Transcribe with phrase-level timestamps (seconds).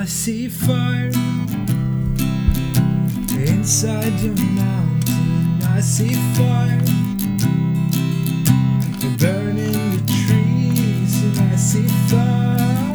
[0.00, 1.10] I see fire
[3.34, 5.60] inside the mountain.
[5.64, 6.84] I see fire
[9.18, 12.94] burning the trees, and I see fire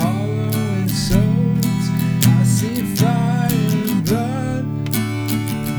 [0.00, 1.86] hollowing souls.
[2.24, 3.50] I see fire
[4.08, 4.84] burn,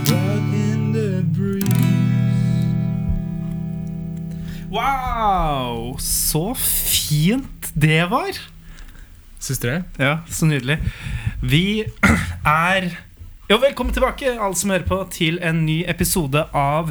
[0.05, 1.66] but in the breeze.
[4.70, 5.98] Wow!
[6.00, 8.54] Så fint det var.
[9.45, 9.83] Syns det?
[10.01, 10.79] Ja, så nydelig.
[11.41, 11.85] Vi
[12.45, 12.87] er
[13.45, 16.87] jo, velkommen tilbake, alle som hører på, til en ny episode av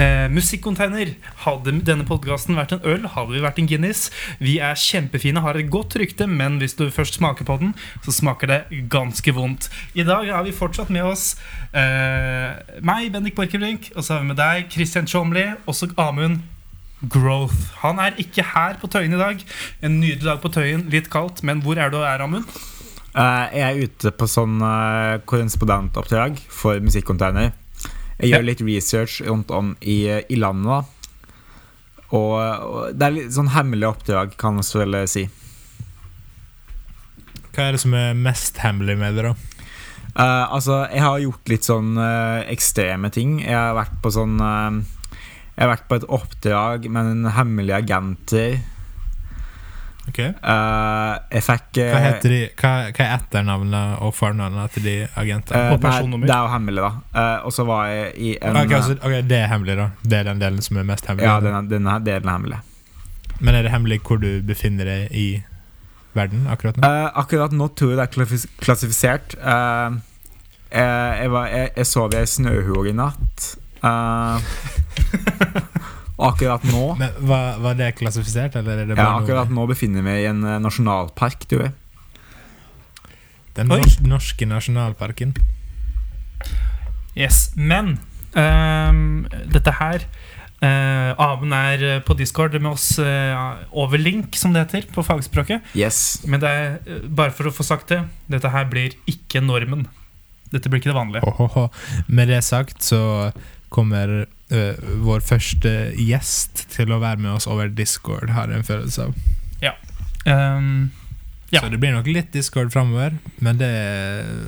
[0.00, 1.10] eh, Musikkcontainer.
[1.42, 4.06] Hadde denne podkasten vært en øl, hadde vi vært en Guinness.
[4.40, 7.74] Vi er kjempefine, har et godt rykte, men hvis du først smaker på den,
[8.06, 9.68] så smaker det ganske vondt.
[9.92, 11.34] I dag har vi fortsatt med oss
[11.76, 16.40] eh, meg, Bendik Borchgrevink, og så har vi med deg, Christian Tjomli, også Amund
[17.08, 17.70] Growth.
[17.80, 19.40] Han er ikke her på Tøyen i dag.
[19.82, 22.44] En nydelig dag på Tøyen, litt kaldt, men hvor er du er, Amund?
[23.14, 27.52] Eh, jeg er ute på sånn uh, korrespondentoppdrag for Musikkonteiner.
[28.20, 28.46] Jeg gjør Ja.
[28.50, 30.84] litt research rundt om i, i landet.
[32.10, 35.28] og, og det er litt sånn hemmelig oppdrag, kan man vel si.
[37.54, 39.34] Hva er det som er mest hemmelig med det, da?
[40.10, 43.38] Uh, altså, jeg har gjort litt sånn eh, ekstreme ting.
[43.44, 44.80] Jeg har vært på sånn eh,
[45.60, 48.62] Jeg har vært på et oppdrag med en hemmelig agenter.
[50.08, 54.86] Ok Uh, jeg fikk uh, Hva heter de Hva, hva er etternavnet og fornavnet til
[54.88, 55.60] de agentene?
[55.60, 56.30] Uh, Og personnummer.
[56.30, 57.20] Det er jo hemmelig, da.
[57.20, 59.86] Eh, og så var jeg i en ok, altså, ok, Det er hemmelig, da.
[60.02, 61.28] Det er den delen som er mest hemmelig.
[61.28, 62.60] Ja, denne, er, delen er hemmelig.
[63.38, 65.28] Men er det hemmelig hvor du befinner deg i
[66.16, 66.88] verden akkurat nå?
[66.88, 69.36] Eh, akkurat nå tror jeg det er klassifisert.
[69.36, 70.00] Eh,
[70.72, 73.50] eh, jeg, var, jeg, jeg sov i ei snøhule i natt.
[73.84, 74.79] Eh, og
[76.30, 80.04] akkurat nå Men var, var det klassifisert, eller er det Ja, akkurat noe nå befinner
[80.04, 81.76] vi i en eh, nasjonalpark, du vet.
[83.56, 83.80] Den Oi.
[84.06, 85.34] norske nasjonalparken?
[87.18, 87.96] Yes, men
[88.38, 90.04] um, dette her
[90.62, 95.66] uh, Amund er på Discord med oss uh, over link, som det heter på fagspråket.
[95.74, 96.20] Yes.
[96.24, 99.88] Men det er, uh, bare for å få sagt det, dette her blir ikke normen.
[100.50, 101.26] Dette blir ikke det vanlige.
[101.26, 101.68] Ohoho.
[102.08, 103.30] Med det sagt så
[103.70, 108.66] kommer uh, vår første gjest til å være med oss over Discord, har jeg en
[108.66, 109.18] følelse av.
[110.26, 110.90] Ehm,
[111.50, 111.60] Ja.
[111.60, 113.70] Så det blir nok litt Discord framover, men det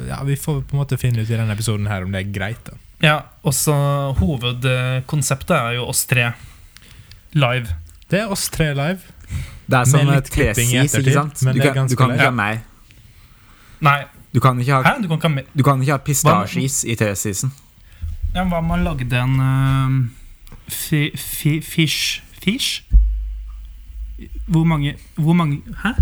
[0.08, 2.32] Ja, vi får på en måte finne ut i denne episoden her om det er
[2.32, 2.76] greit, da.
[3.02, 3.74] ja, også
[4.20, 6.32] hovedkonseptet er jo oss tre
[7.34, 7.74] live.
[8.08, 9.00] Det er oss tre live.
[9.66, 11.42] Det er som et klesis, ikke sant?
[11.42, 12.60] men Du kan, du kan ikke ha meg.
[13.80, 15.02] Nei, Du kan ikke ha, hæ?
[15.02, 17.50] Du kan ikke ha ha pistasjeis i tesisen.
[18.34, 19.96] Ja, Hva om man lagde en uh,
[20.68, 22.82] fi, fi, fish Fish?
[24.46, 25.94] Hvor mange Hvor mange Hæ?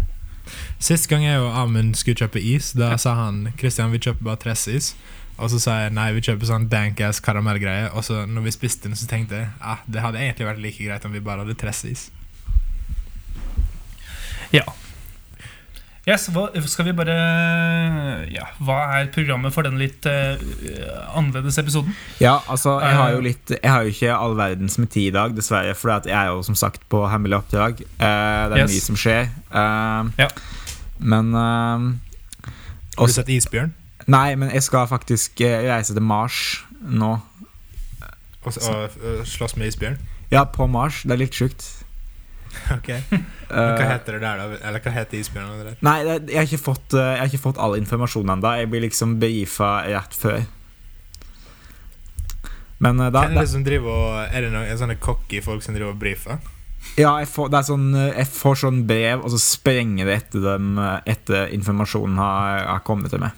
[0.78, 4.40] Sist gang jeg og Amund skulle kjøpe is, da sa han Kristian, vi kjøper bare
[4.40, 4.96] Tressis.
[5.36, 7.92] Og så sa jeg nei, vi kjøper sånn dank-ass karamellgreie.
[7.94, 10.88] Og så når vi spiste den, så tenkte jeg ah, det hadde egentlig vært like
[10.88, 12.08] greit om vi bare hadde Tressis.
[16.10, 17.14] Yes, hva, skal vi bare
[18.34, 20.40] Ja, hva er programmet for den litt uh,
[21.14, 21.94] annerledes episoden?
[22.22, 23.26] Ja, altså, jeg har jo Eh.
[23.28, 25.74] litt Jeg har jo ikke all verdens med tid i dag, dessverre.
[25.78, 27.82] For jeg er jo som sagt på hemmelig oppdrag.
[28.00, 28.72] Uh, det er Yes.
[28.74, 29.28] mye som skjer.
[29.54, 30.28] Uh, Ja.
[30.98, 33.72] Men Har du sett Isbjørn?
[34.10, 37.20] Nei, men jeg skal faktisk reise til Mars nå.
[38.44, 39.98] Og, og, og slåss med isbjørn?
[40.32, 41.02] Ja, på Mars.
[41.04, 41.79] Det er litt sjukt.
[42.76, 44.58] Ok Hva Eh, heter det der, da?
[44.68, 45.64] Eller hva heter isbjørnen?
[45.66, 45.76] der?
[45.82, 48.52] nei, jeg, har ikke fått, eh, jeg har ikke fått all informasjon ennå.
[48.60, 50.44] Jeg blir liksom brifa rett før.
[52.78, 55.64] Men eh, da, Hvem er det som driver og Er det noen sånne cocky folk
[55.66, 56.38] som driver og brifer?
[56.96, 60.14] Ja, jeg får, det er sånn, eh, jeg får sånn brev, og så sprenger det
[60.22, 63.36] etter dem etter informasjonen har, har kommet til meg.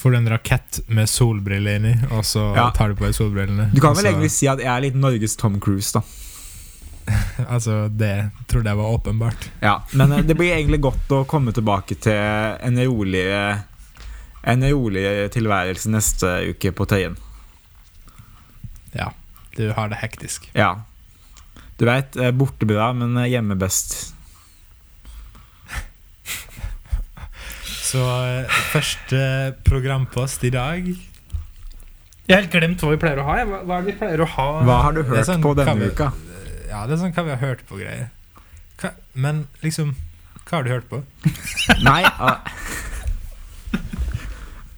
[0.00, 2.68] Får du en rakett med solbriller inni, og så Ja.
[2.76, 3.66] tar du på deg solbrillene?
[3.74, 6.00] Du kan vel så- egentlig si at jeg er litt Norges Tom Cruise, da.
[7.48, 9.48] Altså, det trodde jeg var åpenbart.
[9.60, 13.26] Ja, Men eh, det blir egentlig godt å komme tilbake til en rolig,
[14.40, 15.04] En rolig
[15.34, 17.16] tilværelse neste uke på Tøyen.
[18.96, 19.10] Ja.
[19.56, 20.48] Du har det hektisk.
[20.54, 20.82] Ja.
[21.76, 24.14] Du veit, borte bra, men eh, hjemme best.
[27.90, 29.20] Så eh, første
[29.66, 30.96] programpost i dag Jeg
[32.30, 33.38] har helt glemt hva vi pleier å ha.
[33.44, 34.50] Hva, hva er vi pleier å ha?
[34.64, 35.92] Hva har du hørt sånn på denne vi...
[35.92, 36.12] uka?
[36.70, 38.10] Ja, det er sånn hva vi har hørt på greier.
[38.80, 39.96] Hva, men liksom
[40.46, 41.02] Hva har du hørt på?
[41.86, 42.04] Nei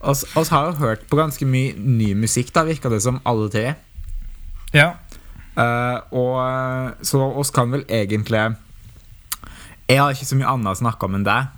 [0.02, 3.46] oss, oss har jo hørt på ganske mye ny musikk, da, virka det som, alle
[3.52, 3.74] tre.
[4.74, 4.94] Ja.
[5.52, 8.40] Uh, og eh, Så oss kan vel egentlig
[9.84, 11.52] Jeg har ikke så mye annet å snakke om enn deg.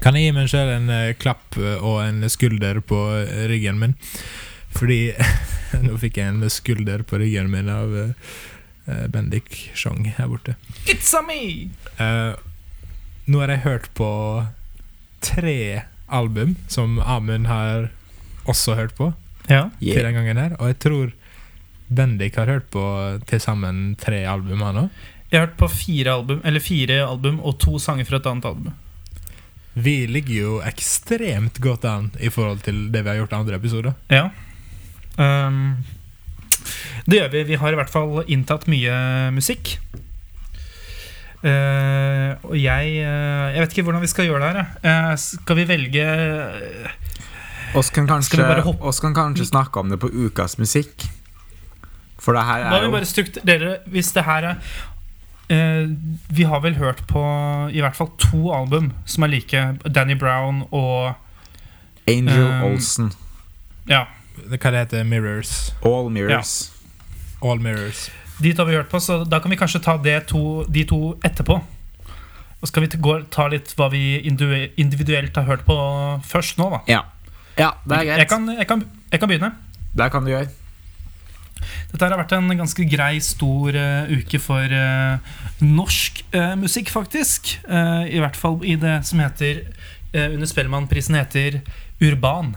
[0.00, 3.02] Kan jeg gi meg selv en uh, klapp og en skulder på
[3.52, 3.94] ryggen min?
[4.72, 5.12] Fordi
[5.84, 8.32] nå fikk jeg en skulder på ryggen min av eh,
[8.86, 10.54] eh, Bendik Sjong her borte.
[10.86, 11.70] It's a me!
[11.98, 12.34] Uh,
[13.26, 14.08] nå har jeg hørt på
[15.22, 15.82] tre
[16.12, 17.90] album som Amund har
[18.44, 19.12] også hørt på
[19.48, 19.68] Ja.
[19.80, 21.12] til den gangen her, og jeg tror
[21.92, 22.82] Bendik har hørt på
[23.26, 24.88] til sammen tre album han òg.
[25.30, 28.44] Jeg har hørt på fire album, eller fire album og to sanger fra et annet
[28.44, 28.74] album.
[29.74, 33.56] Vi ligger jo ekstremt godt an i forhold til det vi har gjort i andre
[33.56, 33.94] episoder.
[34.12, 34.26] Ja.
[35.18, 35.76] Ehm,
[37.06, 37.44] det gjør vi.
[37.52, 38.94] Vi har i hvert fall inntatt mye
[39.34, 39.76] musikk.
[41.42, 44.68] Uh, og jeg eh, Jeg vet ikke hvordan vi skal gjøre det her.
[44.86, 46.04] Eh, skal vi velge
[47.74, 51.02] Oss kan kanskje, vi bare hoppe- oss kan kanskje snakke om det på ukas musikk.
[52.22, 54.54] For det her Da er vi jo bare strukturere Hvis det her er
[55.50, 55.90] uh,
[56.30, 57.24] Vi har vel hørt på
[57.72, 59.64] i hvert fall to album som er like.
[59.90, 61.14] Danny Brown og
[62.06, 63.12] Angel Olsen.
[63.88, 64.04] Ja.
[64.48, 65.72] Hva det heter Mirrors.
[65.84, 66.70] All Mirrors.
[67.42, 68.08] All Mirrors.
[68.42, 70.84] De to har vi hørt på, så da kan vi kanskje ta det to, de
[70.88, 71.58] to etterpå.
[72.62, 75.76] Og skal vi gå, ta litt hva vi individuelt har hørt på
[76.26, 76.80] først nå, da.
[76.90, 77.02] Ja.
[77.58, 78.22] ja, det er greit.
[78.22, 79.54] Jeg kan, jeg, kan, jeg kan begynne.
[79.92, 80.50] Det kan du gjøre.
[81.92, 87.56] Dette har vært en ganske grei, stor uh, uke for uh, norsk uh, musikk, faktisk.
[87.68, 89.66] I hvert fall i det som heter
[90.12, 91.62] under Spellemannprisen heter
[92.04, 92.50] Urban.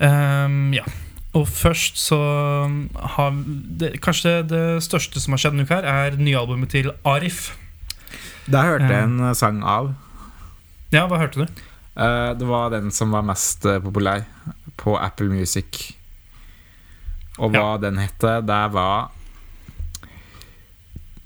[0.00, 0.84] Ehm, ja.
[1.36, 2.18] Og først så
[3.14, 3.34] har
[3.78, 7.52] det, Kanskje det, det største som har skjedd denne uka, her er nyalbumet til Arif.
[8.50, 9.92] Der hørte jeg en eh, sang av.
[10.90, 11.62] Ja, hva hørte du?
[11.94, 14.24] Uh, det var den som var mest eh, populær
[14.80, 15.92] på Apple Music.
[17.38, 19.12] Og hva den hette, det var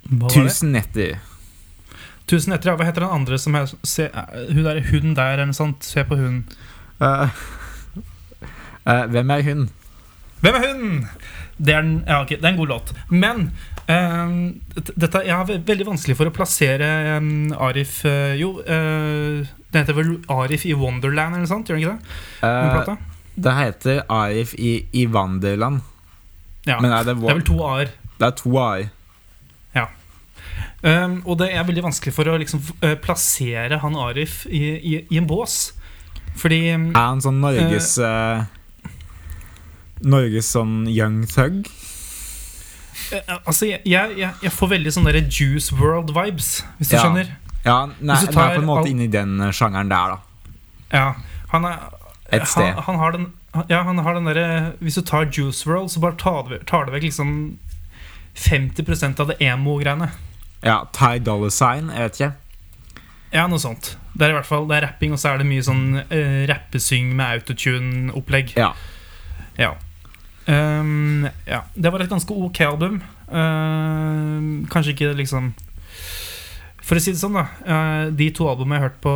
[0.05, 0.45] var det?
[0.45, 1.17] 1000 netter.
[2.29, 2.77] Tusen etter, ja.
[2.77, 4.07] Hva heter den andre som er se,
[4.51, 5.85] Hun der, hun der, eller noe sånt.
[5.85, 6.43] Se på hun.
[7.01, 7.41] Eh,
[8.85, 9.65] eh, hvem er hun?
[10.41, 11.07] Hvem er hun?
[11.57, 12.89] Det er, en, ja, okay, det er en god låt.
[13.09, 13.45] Men
[13.87, 19.79] uh, dette- jeg har veldig vanskelig for å plassere um, Arif uh, Jo, uh, den
[19.85, 21.71] heter vel Arif i Wonderland eller noe sånt?
[21.71, 22.97] Gjør det ikke det?
[23.45, 25.79] Det heter Arif i, i Wanderland.
[26.67, 26.81] Ja.
[26.83, 27.89] Men er det, Det er vel to a-er.
[28.19, 28.91] det er to A-er.
[30.85, 32.59] Um, og det er veldig vanskelig for å liksom,
[33.01, 35.71] plassere han Arif i, i, i en bås.
[36.37, 38.43] Fordi Er han sånn Norges eh,
[40.01, 41.67] Norges sånn young thug?
[43.11, 47.03] eh, Altså, jeg, jeg, jeg får veldig sånne der Juice World-vibes, hvis du Ja.
[47.03, 47.31] skjønner.
[47.65, 50.17] Ja, nei, du tar på en måte inne i den eh, sjangeren der, da.
[50.93, 51.07] Ja,
[51.51, 51.79] han er
[52.31, 52.73] Et sted.
[52.73, 53.25] Han, han har den
[53.69, 56.85] Ja, han har den derre Hvis du tar Juice World, så bare tar det, tar
[56.85, 57.57] det vekk liksom
[58.35, 60.09] 50% av det emo-greiene.
[60.61, 62.31] Ja, Ty Dollar Sign, jeg vet ikke.
[63.31, 63.95] Ja, noe sånt.
[64.15, 66.41] Det er i hvert fall Det er rapping, og så er det mye sånn uh,
[66.51, 68.53] rappesyng med autotune-opplegg.
[68.59, 68.73] Ja.
[69.59, 69.73] Ja.
[70.45, 71.63] Ehm, ja.
[71.73, 72.99] Det var et ganske ok album.
[73.25, 75.47] Uh, kanskje ikke liksom
[76.85, 77.47] For å si det sånn, da.
[77.65, 79.13] Uh, de to albumene jeg har hørt på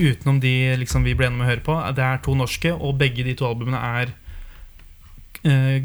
[0.00, 2.96] utenom de liksom, vi ble enige om å høre på, det er to norske, og
[3.02, 4.16] begge de to albumene er
[5.40, 5.80] Uh,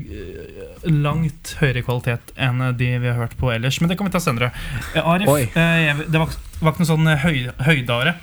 [0.83, 3.77] langt høyere kvalitet enn de vi har hørt på ellers.
[3.79, 4.49] Men det kan vi ta senere.
[4.91, 8.17] Uh, Arif, jeg, det var, var ikke noe sånn høy, høydare.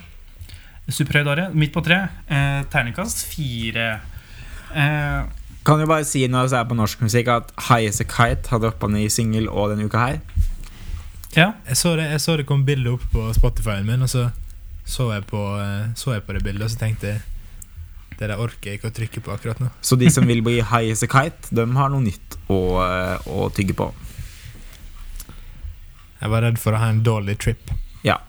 [0.93, 1.47] Superhøydare.
[1.57, 2.03] Midt på tre.
[2.69, 3.87] Terningkast fire.
[5.63, 8.51] Kan jo bare si når vi er på norsk musikk, at High As A Kite
[8.51, 10.19] har droppa ny singel òg denne uka her.
[11.35, 11.53] ja.
[11.67, 14.29] Jeg så det, jeg så det kom bilde opp på Spotify-en min, og så
[14.85, 17.21] så jeg på, eh, så jeg på det bildet, og så tenkte jeg
[18.19, 19.69] det der orker jeg ikke å trykke på akkurat nå.
[19.81, 23.31] Så de som vil bli High As A Kite, de har noe nytt å, eh,
[23.31, 23.89] å tygge på.
[26.21, 27.71] Jeg var redd for å ha en dårlig trip.
[28.03, 28.19] Ja.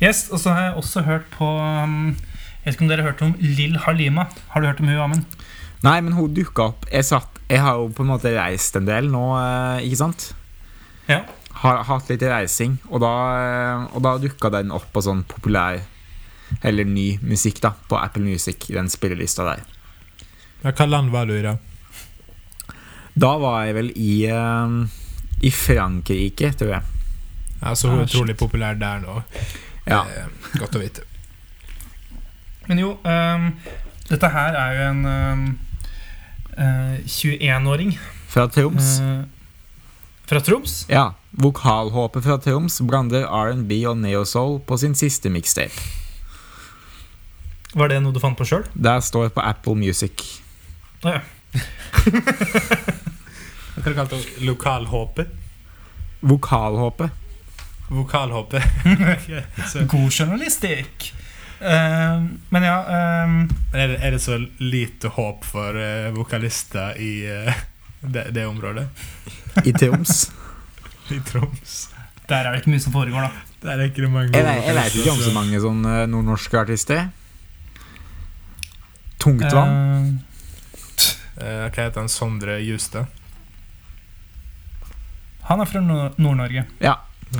[0.00, 2.16] Yes, og så har jeg også hørt på um,
[2.60, 4.26] Jeg vet ikke om dere har hørt om Lill Halima.
[4.52, 5.36] Har du hørt om hun, Amund?
[5.82, 6.84] Nei, men hun dukka opp.
[6.92, 10.26] Jeg, satt, jeg har jo på en måte reist en del nå, eh, ikke sant?
[11.08, 11.22] Ja.
[11.62, 15.80] Har hatt litt reising, og da, eh, og da dukka den opp på sånn populær
[16.66, 19.64] eller ny musikk da på Apple Music, i den spillelista der.
[20.64, 21.56] Ja, Hva land var du i da?
[23.20, 24.82] Da var jeg vel i uh,
[25.42, 26.82] I Frankrike, tror jeg.
[27.62, 29.22] Ja, Så hun Ah, er utrolig populær der nå.
[29.88, 30.04] Ja.
[30.58, 31.06] Godt å vite.
[32.70, 33.48] Men jo, um,
[34.06, 35.40] dette her er jo en um,
[36.54, 37.96] uh, 21-åring
[38.30, 39.00] Fra Troms.
[39.02, 39.24] Uh,
[40.30, 40.86] fra Troms.
[40.86, 41.08] Ja.
[41.30, 45.74] Vokalhåpet fra Troms blander R&B og neo-soul på sin siste mixtape.
[47.74, 48.62] Var det noe du fant på sjøl?
[48.74, 50.38] Det står på Apple Music.
[51.02, 51.20] Å ja.
[53.80, 55.30] Hva kalte du Lokalhåpet?
[56.22, 57.10] Vokalhåpet.
[57.90, 58.62] Vokalhåpet.
[59.90, 61.10] God journalistikk.
[61.60, 63.32] Eh, men ja eh,
[63.76, 67.58] er, det, er det så lite håp for eh, vokalister i eh,
[68.00, 68.86] det, det området?
[69.64, 70.30] I Troms.
[71.16, 71.74] I Troms.
[72.30, 73.46] Der er det ikke mye som foregår, da.
[73.66, 76.60] Der er ikke det mange Jeg, vet- jeg vet ikke om så mange sånn nordnorske
[76.62, 77.08] artister.
[79.20, 79.74] Tungtvann.
[79.76, 81.08] Uh,
[81.42, 82.08] uh, hva heter han?
[82.12, 83.04] Sondre Justad?
[85.50, 86.62] han er fra Nord- Nord-Norge.
[86.78, 86.92] Ja.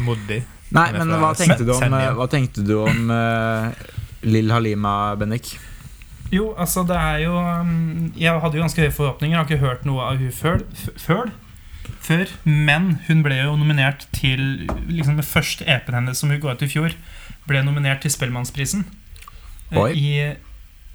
[0.02, 0.40] Moddi.
[0.74, 3.10] Nei, men fra hva tenkte du om, hva tenkte du om
[4.22, 5.54] Lill Halima, Bennik?
[6.30, 9.38] Jo, altså, det er jo um, Jeg hadde jo ganske høye forhåpninger.
[9.38, 10.62] Jeg har ikke hørt noe av hun før,
[10.96, 11.32] før,
[11.98, 16.54] før men hun ble jo nominert til liksom Den første EP-en hennes som hun ga
[16.54, 16.94] ut i fjor,
[17.48, 18.84] ble nominert til Spellemannsprisen.
[19.70, 20.12] Eh, I,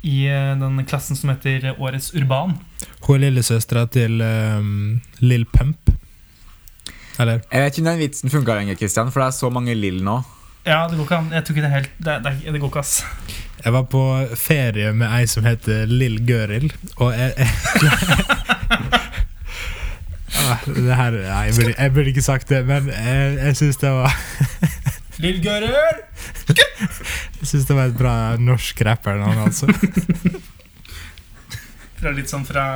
[0.04, 2.58] I eh, den klassen som heter Årets Urban.
[3.08, 5.92] Hun er lillesøstera til um, Lill Pump.
[7.20, 7.42] Eller?
[7.52, 10.02] Jeg vet ikke om den vitsen funka lenger, Christian, for det er så mange Lill
[10.04, 10.20] nå.
[10.66, 11.32] Ja, det går ikke an.
[11.34, 13.06] Jeg tror ikke det er helt Det, det, det går ikke, ass.
[13.66, 14.02] Jeg var på
[14.38, 16.68] ferie med ei som heter Lill Gøril,
[17.02, 17.50] og jeg, jeg
[20.42, 23.82] ah, det her, nei, jeg, burde, jeg burde ikke sagt det, men jeg, jeg syns
[23.82, 24.14] det var
[25.24, 25.98] Lill Gøril!
[27.40, 29.66] Jeg synes det var et bra norsk rappernavn, altså.
[32.02, 32.68] Fra litt sånn fra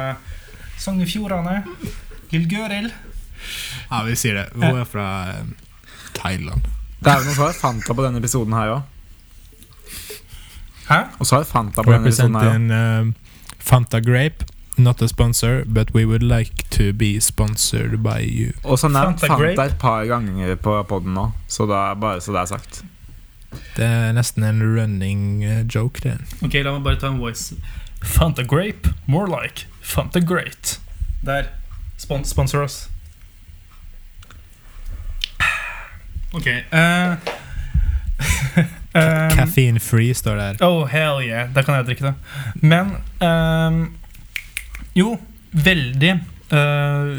[0.80, 1.60] Sogn i Fjordane.
[2.32, 2.90] Lill Gøril.
[3.90, 4.46] Ja, vi sier det.
[4.56, 5.08] Hun er fra
[6.18, 6.79] Thailand.
[7.00, 8.82] Det er jo noe så har Fanta på denne episoden her òg.
[10.90, 11.02] Hæ?
[11.20, 12.60] Og så har Fanta på denne episoden her også.
[12.60, 13.14] Representing um,
[13.60, 14.46] Fanta Grape.
[14.78, 18.54] Not a sponsor, but we would like to be sponsored by you.
[18.64, 22.32] Og så nevnt Fanta Fanta, et par ganger på poden nå, så da, bare så
[22.32, 22.84] det er sagt.
[23.76, 26.16] Det er nesten en running eh, joke, det.
[26.46, 27.56] Ok, la meg bare ta en voice.
[28.04, 30.80] Fanta Grape, more like Fanta Great.
[31.26, 31.52] Der.
[31.98, 32.88] Spon sponsor oss.
[36.34, 36.48] Ok.
[38.90, 40.58] Uh, um, Caffeine free står det her.
[40.66, 41.50] Oh, hell yeah.
[41.54, 42.14] Da kan jeg drikke det.
[42.66, 43.84] Men ehm,
[44.98, 45.14] Jo,
[45.52, 46.16] veldig
[46.52, 47.12] uh,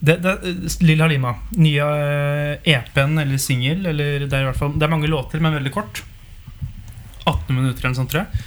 [0.00, 0.34] det, det,
[0.84, 1.34] Lill Halima.
[1.60, 1.88] Nye
[2.64, 3.84] EP-en eller singel.
[3.92, 6.02] Eller det er i hvert fall Det er mange låter, men veldig kort.
[7.24, 8.42] 18 minutter eller noe sånt, tror jeg.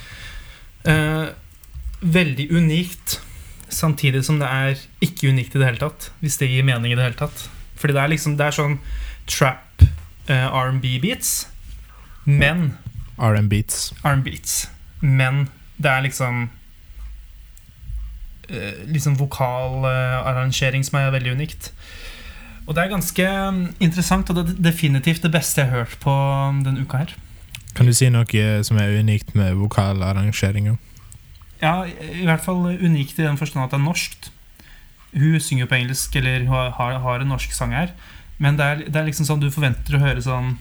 [0.90, 3.20] Uh, veldig unikt.
[3.68, 6.10] Samtidig som det er ikke unikt i det hele tatt.
[6.22, 7.48] Hvis det gir mening i det hele tatt.
[7.78, 8.80] Fordi det er liksom Det er sånn
[9.28, 9.82] trap
[10.30, 11.48] uh, R&B-beats.
[12.24, 12.78] Men
[13.18, 14.70] R&B-beats.
[15.00, 16.48] Men det er liksom
[18.50, 21.72] uh, Liksom vokalarrangering som er veldig unikt.
[22.68, 25.96] Og det er ganske mm, interessant, og det er definitivt det beste jeg har hørt
[26.02, 27.14] på mm, denne uka her.
[27.76, 30.76] Kan du si noe som er unikt med vokalarrangeringa?
[31.62, 34.30] Ja, i hvert fall unikt i den forstand at det er norskt.
[35.16, 37.94] Hun synger på engelsk, eller har, har en norsk sang her.
[38.38, 40.54] Men det er, det er liksom sånn du forventer å høre sånn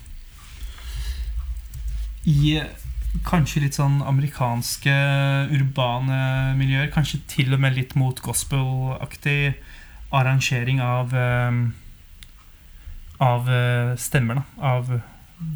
[2.26, 2.58] I
[3.26, 4.94] kanskje litt sånn amerikanske
[5.56, 6.20] urbane
[6.58, 6.90] miljøer.
[6.94, 9.56] Kanskje til og med litt mot gospel-aktig
[10.16, 11.62] arrangering av eh,
[13.24, 14.44] Av eh, stemmer, da.
[14.76, 14.92] Av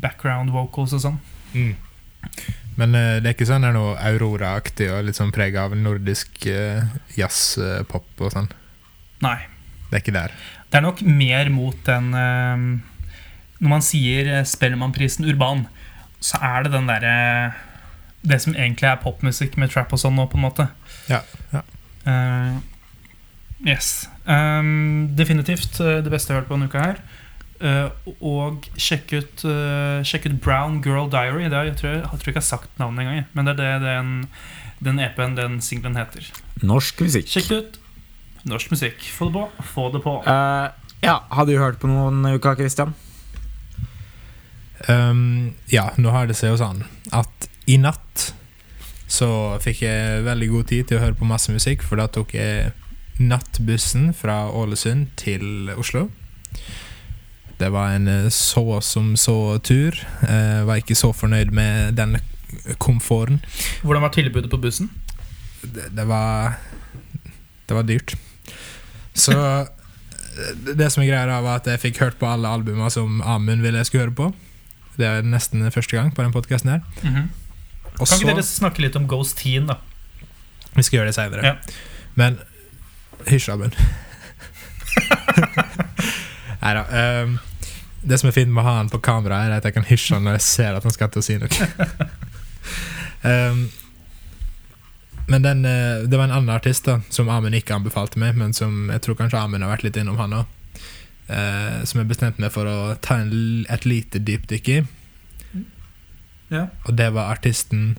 [0.01, 1.19] background vocals og sånn.
[1.53, 1.75] Mm.
[2.79, 6.47] Men eh, det er ikke sånn er noe Aurora-aktig og litt sånn preg av nordisk
[6.49, 6.81] uh,
[7.17, 8.49] jazz-pop og sånn?
[9.21, 9.37] Nei.
[9.89, 10.35] Det er ikke der.
[10.71, 12.63] Det er nok mer mot den eh,
[13.59, 15.65] Når man sier eh, Spellemannprisen urban,
[16.23, 17.15] så er det den derre
[18.23, 20.67] Det som egentlig er popmusikk med trap og sånn nå, på en måte.
[21.09, 21.65] Ja, ja.
[22.01, 22.61] Uh,
[23.65, 24.07] yes.
[24.25, 27.01] Um, definitivt eh, det beste jeg har hørt på denne uka her.
[27.61, 31.49] Uh, og sjekk ut, uh, sjekk ut Brown Girl Diary.
[31.49, 33.53] Det er, jeg, tror, jeg, jeg tror ikke jeg har sagt navnet engang, men det
[33.55, 34.13] er det den,
[34.85, 36.29] den EP-en, den singelen, heter.
[36.61, 37.29] Norsk musikk.
[37.29, 37.80] Sjekk det ut.
[38.49, 39.03] Norsk musikk.
[39.13, 39.63] Få det på.
[39.73, 40.17] Få det på.
[40.25, 40.71] Uh,
[41.01, 42.93] ja, har du hørt på noen uka, Christian?
[44.89, 46.81] Um, ja, nå har det seg jo sånn
[47.13, 48.31] at i natt
[49.11, 52.33] så fikk jeg veldig god tid til å høre på masse musikk, for da tok
[52.33, 52.71] jeg
[53.21, 56.07] nattbussen fra Ålesund til Oslo.
[57.61, 59.99] Det var en eh, så som så-tur.
[60.25, 62.17] Jeg var ikke så fornøyd med den
[62.81, 63.43] komforten.
[63.83, 64.89] Hvordan var tilbudet på bussen?
[65.61, 66.57] Det, det var
[67.67, 68.15] Det var dyrt.
[69.13, 69.67] Så
[70.75, 73.61] det som er greia, da, var at jeg fikk hørt på alle albuma som Amund
[73.65, 74.31] ville jeg skulle høre på.
[74.97, 76.79] Det er nesten første gang på den podkasten her.
[77.03, 77.27] Mm -hmm.
[77.97, 79.73] Kan ikke så dere snakke litt om Ghost Teen, da?
[80.75, 81.45] Vi skal gjøre det seinere.
[81.45, 81.55] Ja.
[82.15, 82.39] Men
[83.27, 83.75] hysj, Amund.
[86.61, 87.23] Nei da.
[87.23, 87.39] Um,
[88.01, 90.17] det som er fint med å ha han på kamera, er at jeg kan hysje
[90.17, 91.49] han når jeg ser at han skal til å si noe.
[93.21, 93.69] Ehm,
[95.27, 98.53] men den, eh, det var en annen artist da som Amund ikke anbefalte meg, men
[98.53, 100.45] som jeg tror kanskje Amund har vært litt innom, han òg.
[101.29, 104.81] eh, som jeg bestemte meg for å ta en, et lite dypdykk i.
[106.51, 106.65] Ja.
[106.85, 107.97] Og det var artisten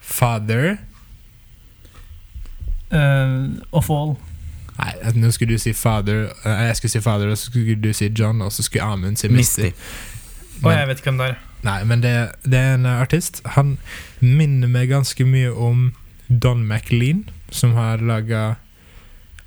[0.00, 0.78] Father
[2.92, 4.16] Uh, of all.
[4.78, 7.88] Nei, nå skulle du si Father uh, Jeg skulle si Father, og så skulle du
[7.96, 9.62] si John, og så skulle Amund si Misty.
[9.62, 9.72] Misty.
[10.62, 11.38] Og Men- jeg vet ikke hvem det er.
[11.64, 12.12] Nei, men det,
[12.44, 13.40] det er en artist.
[13.56, 13.78] Han
[14.20, 15.94] minner meg ganske mye om
[16.28, 18.56] Don McLean, som har laga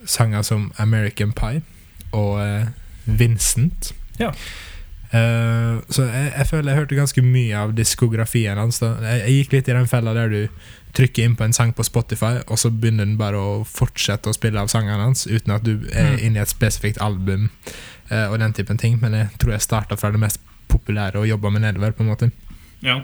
[0.05, 1.61] sanger som American Pie
[2.15, 2.67] og uh,
[3.05, 3.93] Vincent.
[4.19, 4.29] Ja.
[5.07, 8.81] Uh, så jeg, jeg føler jeg hørte ganske mye av diskografien hans.
[8.83, 10.41] Jeg, jeg gikk litt i den fella der du
[10.97, 14.35] trykker inn på en sang på Spotify, og så begynner den bare å fortsette å
[14.35, 16.19] spille av sangene hans uten at du er Mm.
[16.25, 17.49] inne i et spesifikt album
[18.11, 18.97] uh, og den typen ting.
[19.01, 22.09] Men jeg tror jeg starta fra det mest populære og jobba med nedover, på en
[22.09, 22.31] måte.
[22.83, 23.01] Ja.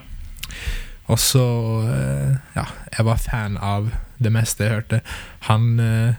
[1.12, 1.44] Og så
[1.90, 2.68] eh, Ja,
[2.98, 3.92] jeg var fan av
[4.24, 5.02] det meste jeg hørte.
[5.50, 6.16] Han eh,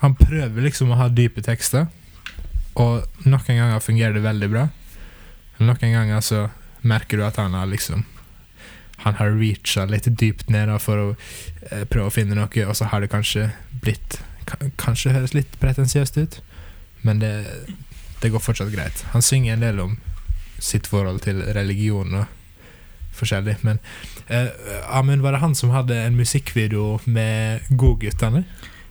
[0.00, 1.86] Han prøver liksom å ha dype tekster,
[2.76, 4.66] og noen ganger fungerer det veldig bra.
[5.56, 6.42] Noen ganger så
[6.84, 8.04] merker du at han har liksom
[9.04, 11.08] Han har reacha litt dypt ned for å
[11.70, 13.50] eh, prøve å finne noe, og så har det kanskje
[13.82, 14.20] blitt
[14.78, 16.36] Kanskje høres litt pretensiøst ut,
[17.02, 17.32] men det,
[18.22, 19.00] det går fortsatt greit.
[19.10, 19.96] Han synger en del om
[20.62, 22.35] sitt forhold til religion og
[23.18, 23.56] forskjellig.
[23.66, 23.78] Men
[24.28, 24.48] eh,
[24.98, 28.44] Amund, var det han som hadde en musikkvideo med Godguttene?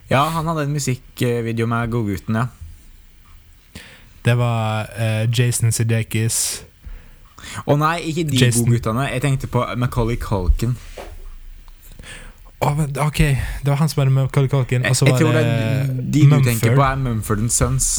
[0.10, 2.46] Ja, han hadde en musikkvideo med Godguttene.
[2.46, 3.82] ja.
[4.26, 6.64] Det var eh, Jason Sudeikis
[7.70, 8.66] Å nei, ikke de Jason.
[8.66, 9.04] Godguttene.
[9.14, 10.74] Jeg tenkte på Macaulay Culkin.
[12.66, 13.20] Oh, Ok,
[13.62, 14.82] det var han som hadde med Macaulay Culkin.
[14.82, 17.92] Jeg, jeg var tror det, det de du tenker på, er Mumford Sons.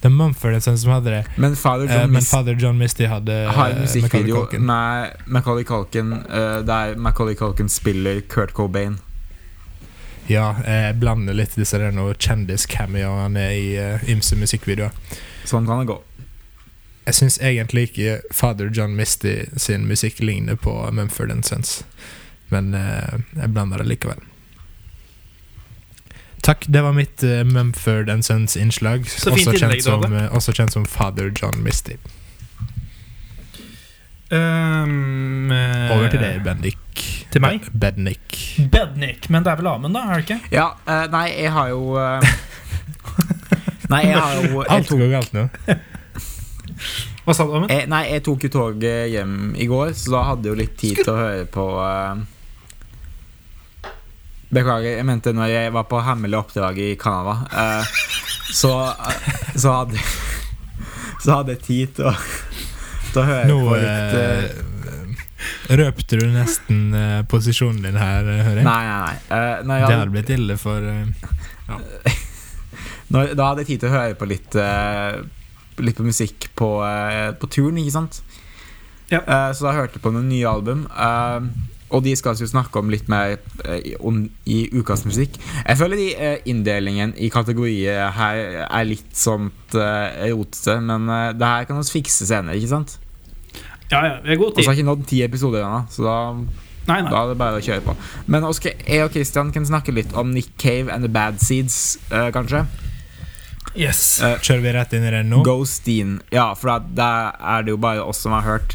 [0.00, 1.24] Det er Mumford som hadde det.
[1.36, 5.64] Men Father John, John men Father John Misty hadde eh, har en musikkvideo med Macauley
[5.64, 8.98] Culkin uh, der Macaulay Culkin spiller Kurt Cobain.
[10.28, 14.94] Ja, jeg blander litt disse kjendis-cameoene i uh, ymse musikkvideoer.
[15.48, 15.98] Sånn kan det gå.
[17.08, 21.82] Jeg syns egentlig ikke Father John Misty sin musikk ligner på Mumford Sons,
[22.52, 24.27] men jeg blander det likevel.
[26.48, 29.04] Takk, det var mitt uh, Mumford Sons-innslag.
[29.04, 31.98] Også, eh, også kjent som Father John Misty.
[34.32, 35.52] Um,
[35.92, 37.02] Over til deg, Bendik.
[37.32, 37.68] Til meg?
[37.72, 38.38] Bednik.
[38.72, 39.28] Bednik.
[39.28, 40.06] Men det er vel Amund, da?
[40.08, 40.38] er det ikke?
[40.52, 42.24] Ja, uh, nei, jeg har jo uh,
[43.92, 45.44] Nei, jeg har jo jeg Alt går galt nå.
[47.28, 47.76] Hva sa du, Amund?
[47.92, 51.04] Nei, jeg tok jo toget hjem i går, så da hadde jeg jo litt tid
[51.04, 52.26] til å høre på eh,
[54.54, 57.90] Beklager, jeg mente når jeg var på hemmelig oppdrag i Canada, eh,
[58.56, 58.70] så,
[59.60, 60.00] så hadde
[61.20, 62.14] Så hadde jeg tid til å,
[63.12, 68.24] til å høre Nå på litt eh, eh, røpte du nesten eh, posisjonen din her,
[68.24, 68.66] eh, hører jeg.
[68.70, 69.16] Nei, nei, nei.
[69.36, 72.16] Eh, når jeg Det hadde, hadde blitt ille for eh,
[73.12, 75.18] når, da hadde jeg tid til å høre på litt eh,
[75.84, 78.16] Litt på musikk på, eh, på turen, ikke sant?
[79.12, 79.20] Ja.
[79.22, 80.86] Eh, så da hørte jeg på noen nye album.
[80.90, 81.44] eh,
[81.90, 85.38] og de skal vi jo snakke om litt mer eh, om, i ukas musikk.
[85.64, 91.30] Jeg føler de eh, inndelingen i kategorier her er litt sånt uh, rotete, men eh,
[91.38, 92.98] det her kan vi fikse senere, ikke sant?
[93.88, 94.66] Ja, ja, vi har god Og så tid.
[94.68, 96.16] har ikke nådd ti episoder ennå, så da,
[96.88, 97.08] Nei, nei.
[97.12, 97.94] da er det bare å kjøre på.
[98.32, 101.96] Men Oskar, jeg og Christian kan snakke litt om Nick Cave and The Bad Seeds,
[102.12, 102.66] eh, kanskje?
[103.78, 104.20] Yes.
[104.24, 105.42] Eh, Kjører vi rett inn i den nå?
[105.46, 106.16] Ghosteen.
[106.34, 108.74] Ja, for da, der er det jo bare oss som har hørt.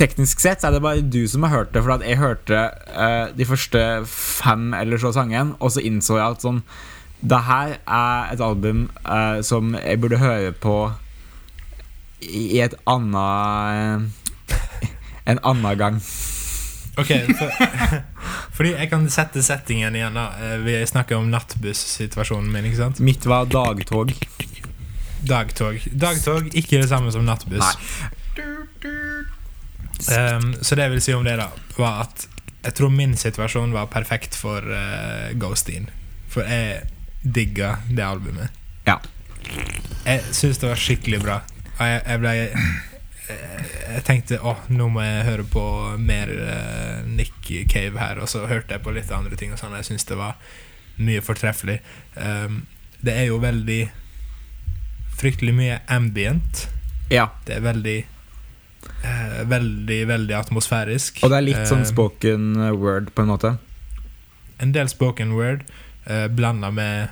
[0.00, 2.58] Teknisk sett er det bare du som har hørt det, for at jeg hørte
[2.96, 6.62] uh, de første fem eller så sangen, og så innså jeg at sånn
[7.22, 10.76] Det her er et album uh, som jeg burde høre på
[12.22, 14.10] i et annet
[15.26, 16.00] En annen gang.
[16.98, 17.50] Ok, for,
[18.56, 23.00] fordi jeg kan sette settingen igjen da Eh, Vi snakker om nattbuss-situasjonen min, ikke sant?
[23.00, 24.10] Mitt var dagtog.
[25.22, 27.76] Dagtog Dagtog, ikke det samme som nattbuss
[30.10, 32.28] Ehm, Så det jeg vil si om det da Var at
[32.62, 35.88] jeg tror min situasjon var perfekt for uh, Ghosteen
[36.30, 36.84] For jeg
[37.22, 38.50] digga det albumet.
[38.86, 38.96] Ja.
[40.06, 41.36] Jeg synes det var skikkelig bra.
[41.78, 42.70] Og jeg, jeg ble jeg,
[43.94, 45.64] jeg tenkte, åh, nå må jeg høre på
[46.02, 48.18] mer uh, Nick Cave her.
[48.22, 49.74] Og så hørte jeg på litt andre ting og sånn.
[49.78, 50.38] Jeg synes det var
[51.02, 51.78] mye fortreffelig.
[52.16, 52.62] Um,
[53.02, 53.82] Det er jo veldig
[55.18, 56.68] Fryktelig mye ambient.
[57.10, 57.28] Ja.
[57.46, 58.11] Det er veldig eh,
[59.50, 62.44] Veldig, veldig atmosfærisk Og det er litt sånn Eh, spoken
[62.78, 63.50] word, på en måte.
[64.62, 65.64] En del spoken word
[66.06, 67.10] uh, Blanda med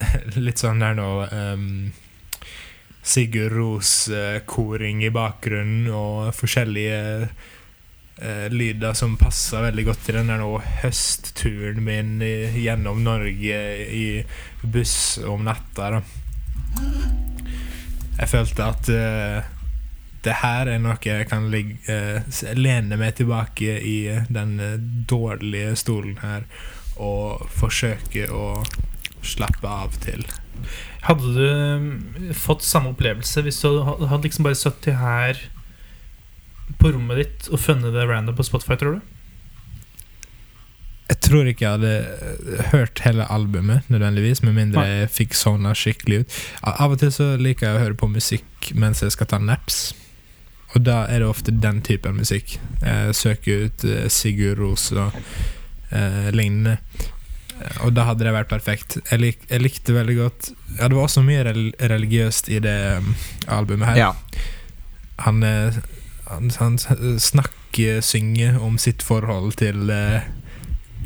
[0.46, 1.68] Litt sånn der nå um,
[3.08, 6.98] Sigurd Ros eh, koring i bakgrunnen Og forskjellige
[8.20, 10.50] eh, lyder som passer veldig godt til den der nå
[10.82, 13.60] høstturen min i, gjennom Norge
[13.94, 14.04] i
[14.62, 15.90] buss om natta.
[15.94, 16.02] Da.
[18.18, 19.54] jeg følte at eh,
[20.26, 24.78] det her er noe jeg kan ligge, eh, lene meg tilbake i eh, den eh,
[24.78, 26.46] dårlige stolen her
[26.98, 28.62] og forsøke å
[29.22, 30.24] slappe av til.
[31.06, 35.38] Hadde du mm, fått samme opplevelse hvis du hadde liksom bare sittet her
[36.78, 39.14] på rommet ditt og funnet det random på Spotify, tror du?
[41.08, 46.20] Jeg tror ikke jeg hadde hørt hele albumet, nødvendigvis, med mindre jeg fikk sona skikkelig
[46.20, 46.36] ut.
[46.68, 49.86] Av og til så liker jeg å høre på musikk mens jeg skal ta naps.
[50.76, 52.58] Og da er det ofte den typen musikk.
[52.84, 55.14] Eh, søker ut eh, Sigurd Ros og
[55.90, 56.74] eh, lignende.
[57.58, 58.98] Eh, Og da hadde det vært perfekt.
[59.10, 62.76] Jeg, lik, jeg likte veldig godt Ja, det var også mye rel religiøst i det
[63.00, 63.14] um,
[63.48, 63.96] albumet her.
[63.96, 64.10] Ja.
[65.24, 65.78] Han, eh,
[66.28, 70.28] han, han snakker, synger om sitt forhold til eh,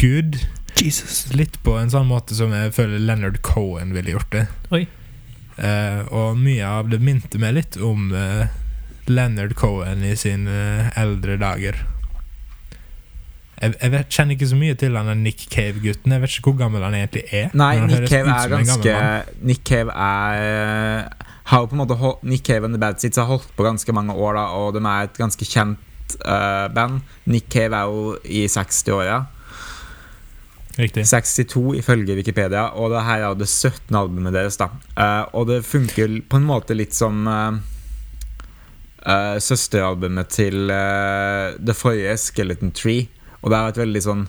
[0.03, 0.41] Gud.
[0.83, 1.29] Jesus.
[1.37, 4.47] Litt på en sånn måte som jeg føler Leonard Cohen ville gjort det.
[4.75, 4.83] Oi.
[5.63, 8.49] Eh, og mye av det minte meg litt om eh,
[9.11, 11.81] Leonard Cohen i sine eh, eldre dager.
[13.63, 16.15] Jeg, jeg vet, kjenner ikke så mye til han Nick Cave-gutten.
[16.15, 17.53] Jeg vet ikke hvor gammel han egentlig er.
[17.55, 18.97] Nei, Nick Cave er gammel ganske.
[19.47, 21.13] Nick Cave er
[21.53, 23.95] har på en måte holdt, Nick Cave and The Bad Seeds har holdt på ganske
[23.95, 27.03] mange år, da og de er et ganske kjent uh, band.
[27.27, 29.25] Nick Cave er jo i 60-åra.
[30.79, 31.05] Riktig.
[31.05, 33.97] 62 ifølge Wikipedia, og det her er jo det 17.
[33.97, 34.57] albumet deres.
[34.57, 37.61] da uh, Og det funker på en måte litt som eh,
[39.07, 43.09] eh, søsteralbumet til uh, det forrige, Skeleton Tree.
[43.43, 44.23] Og det er et veldig sånn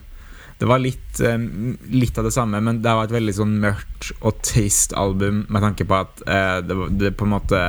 [0.57, 4.11] Det var litt, um, litt av det samme, men det var et veldig sånn mørkt
[4.21, 7.61] og trist album med tanke på at uh, det, det på en måte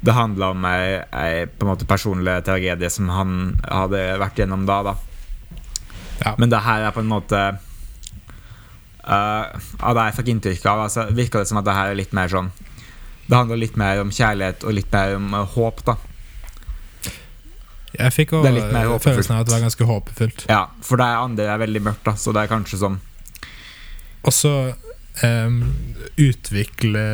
[0.00, 4.66] Det handla om ei, ei på en måte personlig tragedie som han hadde vært gjennom
[4.68, 4.82] da.
[4.90, 4.96] da
[6.20, 6.34] Ja.
[6.36, 7.40] Men det her er på en måte
[9.00, 11.96] Uh, av det jeg fikk inntrykk av, altså, virka det som at det her er
[11.96, 12.50] litt mer sånn
[13.24, 15.94] Det handler litt mer om kjærlighet og litt mer om uh, håp, da.
[17.98, 20.40] Jeg fikk mer følelsen av at det var ganske håpefullt.
[20.50, 22.98] Ja, For det andre er veldig mørkt, da, så det er kanskje sånn
[24.22, 24.52] Og så
[25.26, 25.56] em,
[26.20, 27.04] utvikle,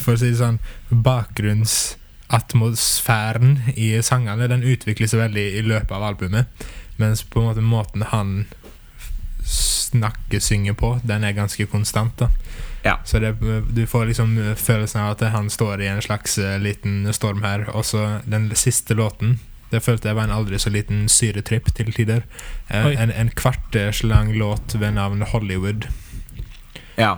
[0.00, 0.58] for å si det sånn,
[0.90, 4.48] bakgrunnsatmosfæren i sangene.
[4.50, 6.46] Den utvikles veldig i løpet av albumet.
[6.96, 8.46] Mens på en måte måten han
[9.46, 12.18] snakker, synger på, den er ganske konstant.
[12.18, 12.28] da
[12.84, 12.98] Ja.
[13.04, 13.36] Så det,
[13.70, 17.68] du får liksom følelsen av at han står i en slags eh, liten storm her.
[17.74, 19.38] Og så den siste låten
[19.70, 22.22] det følte jeg var en aldri så liten syretripp til tider.
[22.70, 25.88] Eh, en, en kvarters lang låt ved navn Hollywood.
[26.96, 27.16] Ja.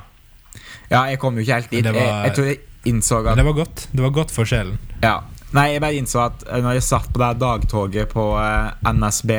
[0.90, 1.84] Ja, jeg kom jo ikke helt dit.
[1.84, 2.58] Var, Jeg, jeg tror jeg
[2.88, 3.88] innså Men at det var godt.
[3.92, 4.78] Det var godt for sjelen.
[5.04, 5.18] ja.
[5.48, 9.30] Nei, jeg bare innså at uh, når jeg satt på det dagtoget på uh, NSB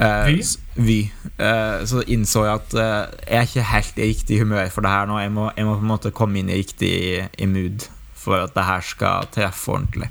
[0.00, 0.30] uh,
[0.78, 0.98] Vy?
[1.36, 4.92] uh, så innså jeg at uh, jeg er ikke helt i riktig humør for det
[4.94, 5.18] her nå.
[5.20, 6.92] Jeg må, jeg må på en måte komme inn i riktig
[7.28, 10.08] i mood for at det her skal treffe ordentlig.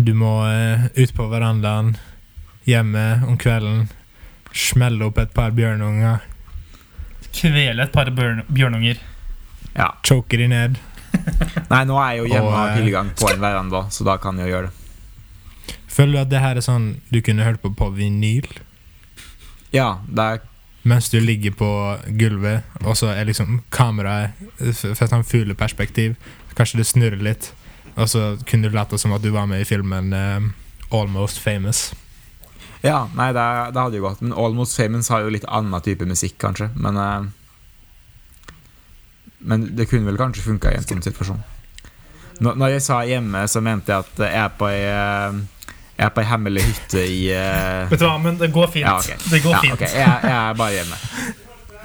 [0.00, 1.94] Du må eh, ut på verandaen
[2.64, 3.88] hjemme om kvelden.
[4.56, 6.22] Smelle opp et par bjørnunger.
[7.36, 9.00] Kvele et par bjørnunger.
[9.74, 9.90] Ja.
[10.06, 10.78] Choke de ned.
[11.72, 14.16] Nei, nå er jeg jo hjemme og har eh, tilgang på en veranda, så da
[14.22, 15.76] kan jeg jo gjøre det.
[15.90, 18.48] Føler du at det her er sånn du kunne hørt på på vinyl?
[19.74, 20.46] Ja, det er
[20.82, 21.70] Mens du ligger på
[22.16, 26.14] gulvet, og så er liksom kameraet fra et sånn fugleperspektiv.
[26.56, 27.50] Kanskje det snurrer litt,
[27.96, 30.46] og så kunne du late som at du var med i filmen uh,
[30.94, 31.90] Almost Famous.
[32.82, 34.22] Ja, nei, det, det hadde jo gått.
[34.24, 36.70] Men Almost Famous har jo litt annen type musikk, kanskje.
[36.80, 37.28] Men uh,
[39.40, 41.40] Men det kunne vel kanskje funka i en sånn situasjon.
[42.40, 45.40] Når, når jeg sa hjemme, så mente jeg at jeg er på ei eh,
[45.98, 47.88] Jeg er på ei hemmelig hytte i uh...
[47.90, 48.86] Vet du hva, men det går fint.
[48.86, 49.18] Ja, okay.
[49.28, 49.74] Det går Ja, fint.
[49.76, 49.90] Okay.
[49.92, 51.00] jeg, jeg er bare hjemme.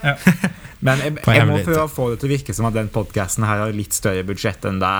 [0.06, 0.14] Ja.
[0.86, 3.44] Men jeg, jeg må prøve å få det til å virke som at den podkasten
[3.48, 4.94] har litt større budsjett enn det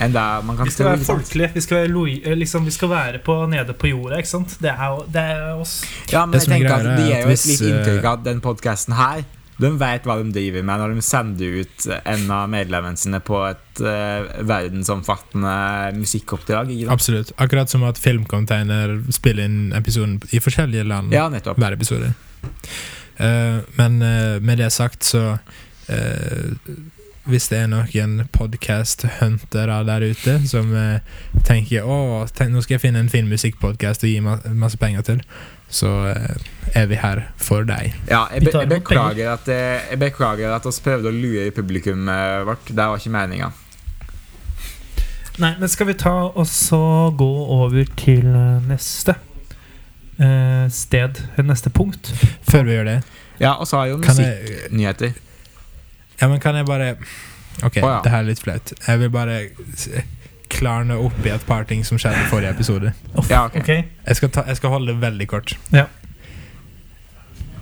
[0.00, 1.50] Enn det man kan Vi skal tro, være folkelige.
[1.54, 4.56] Vi skal være, eh, liksom, vi skal være på, nede på jorda, ikke sant?
[4.62, 5.82] Det er, det er oss.
[6.12, 8.16] Ja, men Det jeg er tenker at Det gir jo et litt inntrykk eh, av
[8.18, 9.24] at den podkasten her
[9.60, 13.42] De vet hva de driver med når de sender ut en av medlemmene sine på
[13.44, 15.56] et uh, verdensomfattende
[15.98, 16.72] musikkoppdrag.
[16.88, 17.34] Absolutt.
[17.36, 21.12] Akkurat som at Filmcontainer spiller inn episoden i forskjellige land.
[21.12, 21.60] Ja, nettopp.
[21.60, 22.14] hver episode.
[23.20, 25.36] Uh, men uh, med det sagt, så
[25.92, 26.56] eh,
[27.28, 31.02] Hvis det er noen podcast-huntere der ute som eh,
[31.44, 35.04] tenker å, tenk, nå skal jeg finne en fin musikkpodkast og gi ma masse penger
[35.04, 35.20] til,
[35.68, 36.40] så eh,
[36.80, 37.92] er vi her for deg.
[38.08, 41.54] Ja, jeg, be jeg beklager at jeg, jeg beklager at oss prøvde å lure i
[41.54, 42.72] publikummet vårt.
[42.72, 43.52] Det var ikke meninga.
[45.40, 46.82] Nei, men skal vi ta og så
[47.16, 49.20] gå over til eh, neste
[50.16, 51.20] eh, sted?
[51.44, 52.14] Neste punkt?
[52.48, 53.00] Før vi gjør det,
[53.40, 55.20] Ja, og så har jeg jo musikknyheter.
[56.20, 56.94] Ja, men kan jeg bare
[57.64, 58.00] Ok, oh, ja.
[58.04, 58.72] det her er litt flaut.
[58.86, 59.40] Jeg vil bare
[60.50, 62.92] klarne opp i et par ting som skjedde i forrige episode.
[63.28, 63.58] Ja, ok.
[63.62, 63.84] Okay.
[64.06, 65.54] Jeg skal, ta, jeg skal holde det veldig kort.
[65.74, 65.86] Ja.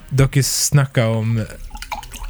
[0.09, 1.35] Dere snakka om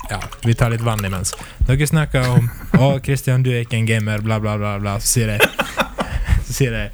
[0.09, 1.35] Ja, vi tar litt vann imens.
[1.67, 4.77] Dere snakka om Å, Christian, du er ikke en gamer, bla, bla, bla.
[4.81, 4.97] bla.
[4.99, 5.45] Så sier jeg
[6.47, 6.89] Så sier jeg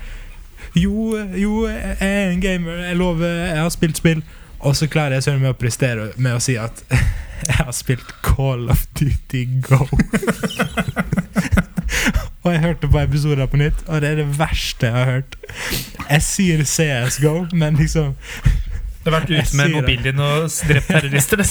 [0.75, 2.83] Jo, jo, jeg er en gamer.
[2.89, 4.25] Jeg lover, jeg har spilt spill.
[4.59, 6.83] Og så klarer jeg søren meg å prestere med å si at
[7.47, 9.83] jeg har spilt Call of Duty Go.
[12.43, 15.35] og jeg hørte på episoder på nytt, og det er det verste jeg har hørt.
[16.09, 18.15] Jeg sier CSGO, men liksom
[19.05, 21.41] Du har vært ute med mobilen din og drept terrorister.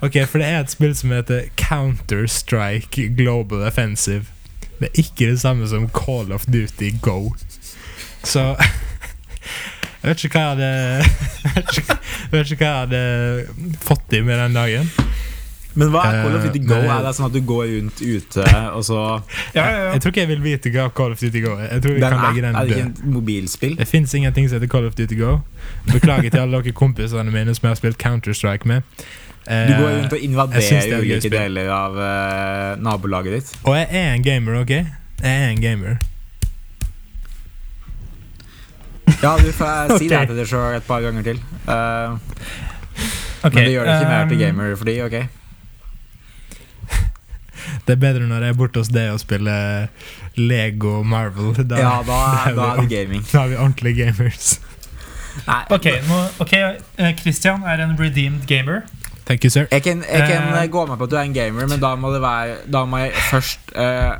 [0.00, 4.24] Ok, for det er et spill som heter Counter-Strike Global Offensive.
[4.78, 7.34] Det er ikke det samme som Call of Duty Go.
[8.24, 8.54] Så
[10.06, 10.66] Jeg vet ikke hva jeg hadde
[11.42, 14.90] Jeg vet ikke, jeg vet ikke hva jeg hadde fått i med den dagen.
[15.76, 16.78] Men hva er Call of Eh, Duty Go?
[16.78, 19.00] Er det sånn at du går rundt ute, og så
[19.52, 19.90] Ja, ja, ja.
[19.96, 21.66] Jeg tror ikke jeg vil vite hva Call of Duty Go er.
[21.74, 23.76] Jeg tror vi Den kan legge den er det mobilspill?
[23.82, 25.34] Det fins ingenting som heter Call of Duty Go.
[25.90, 28.82] Beklager til alle dere kompisene mine som jeg har spilt Counter-Strike med.
[29.46, 33.52] Du går Eh, rundt og er invaderer ulike deler av uh, nabolaget ditt.
[33.64, 34.70] Og jeg er en gamer, OK?
[34.70, 34.86] Jeg
[35.22, 35.98] er en gamer.
[39.22, 40.26] Ja, du får si det Ok.
[40.28, 41.38] til deg sjøl et par ganger til.
[41.66, 42.18] Uh,
[43.42, 45.16] okay, men det gjør det ikke mer til um, gamer for de, ok?
[47.86, 49.86] Det er bedre når jeg er borte hos deg og spiller
[50.38, 51.52] Lego Marvel.
[51.66, 53.24] Da, Ja, da, da er da er det gaming.
[53.32, 54.60] da er vi ordentlige gamers.
[55.46, 56.52] Nei, Ok, nå, ok,
[56.98, 58.82] eh, Christian er en redeemed gamer.
[59.26, 59.66] Thank you, sir.
[59.72, 60.62] Jeg kan, jeg kan Eh.
[60.62, 62.84] eh, gå med på at du er en gamer, men da må det være Da
[62.86, 64.12] må jeg først eh,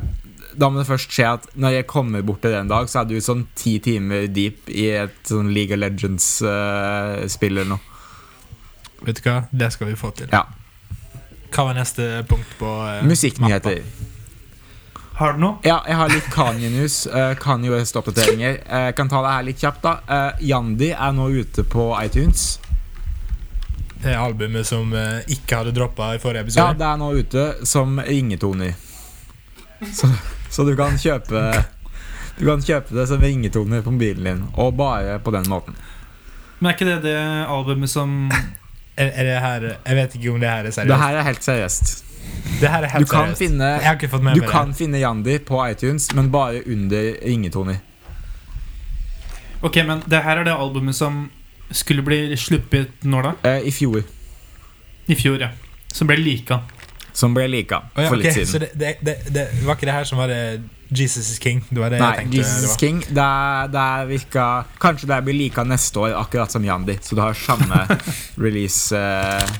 [0.56, 3.02] Da må det først skje at når jeg kommer bort til det en dag, så
[3.02, 7.82] er du sånn ti timer deep i et sånn League of Legends-spill eller noe.
[9.04, 9.42] Vet du hva?
[9.52, 10.30] Det skal vi få til.
[10.32, 10.46] Ja.
[11.52, 13.82] Hva var neste punkt på uh, Musikknyheter.
[15.16, 15.56] Har du noe?
[15.64, 17.02] Ja, jeg har litt Kanye News.
[17.08, 18.58] Uh, Kanye West-oppdateringer.
[18.66, 19.94] Eh, Jeg kan ta det her litt kjapt, da.
[20.08, 22.58] Uh, Yandi er nå ute på iTunes.
[24.02, 26.66] Det albumet som eh, ikke hadde droppa i forrige episode?
[26.66, 28.74] Ja, det er nå ute som ringetoner.
[29.88, 30.10] Så,
[30.50, 31.64] så du kan kjøpe
[32.38, 35.74] Du kan kjøpe det som ringetoner på mobilen din, og bare på den måten.
[36.60, 37.16] Men er ikke det det
[37.48, 38.30] albumet som
[38.96, 40.88] er, er det her Jeg vet ikke om det her er seriøst.
[40.92, 41.94] Det her er helt seriøst.
[42.60, 43.38] Det her er Du kan seriøst.
[43.38, 44.76] finne Jeg har ikke fått med Du kan det.
[44.76, 47.76] finne Yandi på iTunes, men bare under ringetoner.
[49.62, 51.30] Ok, men det her er det albumet som
[51.72, 53.32] skulle bli sluppet når da?
[53.56, 54.02] Eh, I fjor.
[55.08, 55.48] I fjor, ja.
[55.92, 56.60] Som ble lika.
[57.16, 58.44] Som ble lika oh, ja, for litt okay.
[58.44, 58.52] siden.
[58.52, 60.40] Så det, det, det, det var ikke det her som var det
[60.88, 61.62] Jesus is king?
[61.68, 62.82] Det var det Nei, jeg tenkte Jesus det is var.
[62.82, 62.98] King.
[63.18, 63.28] Det,
[63.74, 64.48] det virka
[64.82, 66.98] Kanskje det blir lika neste år, akkurat som Yandi.
[67.02, 67.86] Så du har samme
[68.46, 69.56] release uh,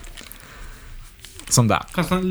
[1.49, 1.81] som det.
[1.97, 2.31] Kanskje han,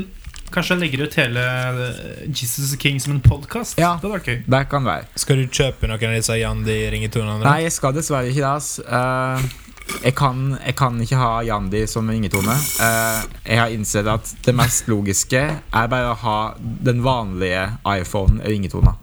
[0.54, 3.80] kanskje han legger ut hele eh, Jesus is King som en podkast?
[3.80, 3.96] Ja.
[4.02, 4.42] Det var gøy.
[4.46, 5.10] Det kan være.
[5.18, 7.44] Skal du kjøpe noen av disse Yandi-ringetonene?
[7.44, 8.52] Nei, jeg skal dessverre ikke det.
[8.54, 8.86] Altså.
[8.86, 9.65] Eh,
[10.02, 12.54] jeg, kan, jeg kan ikke ha Yandi som ringetone.
[12.82, 18.96] Eh, jeg har innsett at det mest logiske er bare å ha den vanlige iPhone-ringetona.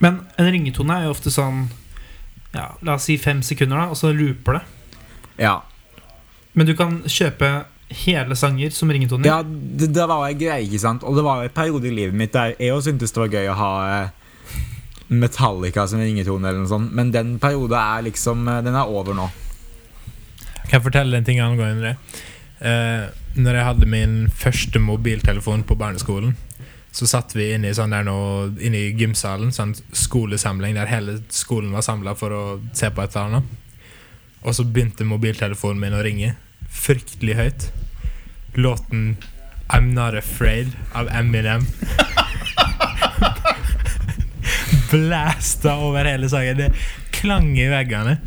[0.00, 1.66] Men en ringetone er jo ofte sånn
[2.54, 4.62] ja, La oss si fem sekunder, da, og så looper det.
[5.44, 5.60] Ja.
[6.58, 7.50] Men du kan kjøpe
[7.90, 9.26] hele sanger som ringetoner.
[9.26, 11.04] Ja, det, det var en greie, ikke sant?
[11.06, 13.50] Og det var en periode i livet mitt der jeg også syntes det var gøy
[13.50, 14.16] å ha eh,
[15.10, 16.92] Metallica som ringetone, eller noe sånt.
[16.94, 19.26] Men den perioden er liksom eh, Den er over nå.
[20.68, 22.20] Kan jeg fortelle en ting angående det?
[22.60, 23.08] Eh,
[23.40, 26.36] når jeg hadde min første mobiltelefon på barneskolen,
[26.92, 28.16] så satt vi inne i, sånn der nå,
[28.62, 32.44] inne i gymsalen, sånn skolesamling der hele skolen var samla for å
[32.74, 33.50] se på et eller annet.
[34.42, 36.34] Og så begynte mobiltelefonen min å ringe
[36.70, 37.68] fryktelig høyt.
[38.58, 39.16] Låten
[39.70, 41.66] I'm Not Afraid av Eminem
[44.90, 46.58] blæsta over hele sangen.
[46.60, 46.72] Det
[47.14, 48.18] klang i veggene.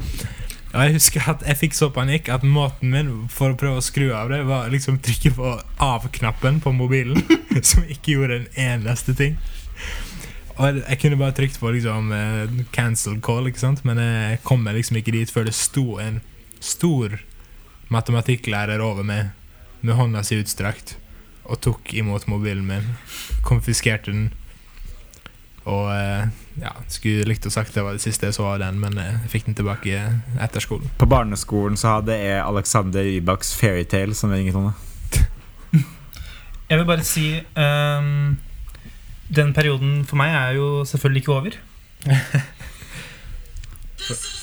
[0.74, 3.86] Og jeg husker at jeg fikk så panikk at måten min for å prøve å
[3.86, 5.52] skru av det, var liksom trykke på
[5.86, 7.22] av-knappen på mobilen,
[7.70, 9.38] som ikke gjorde en eneste ting.
[10.58, 13.84] Og jeg kunne bare trykt på liksom eh, cancel call, ikke sant?
[13.86, 16.20] men jeg kom meg liksom ikke dit før det sto en
[16.64, 17.20] stor
[17.94, 19.32] matematikklærer over meg
[19.84, 20.96] med hånda si utstrakt
[21.44, 22.86] og tok imot mobilen min,
[23.46, 24.30] konfiskerte den.
[25.70, 26.28] Og eh,
[26.60, 29.14] ja, skulle likt å sagt det var det siste jeg så av den, men eh,
[29.24, 30.02] jeg fikk den tilbake
[30.44, 30.92] etter skolen.
[31.00, 34.74] På barneskolen så hadde jeg Alexander Rybaks Fairytale som ringetone.
[36.70, 37.26] Jeg vil bare si
[37.60, 38.38] um,
[39.30, 41.58] Den perioden for meg er jo selvfølgelig ikke over.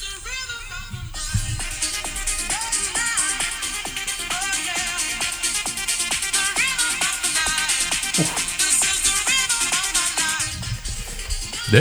[11.71, 11.81] Du,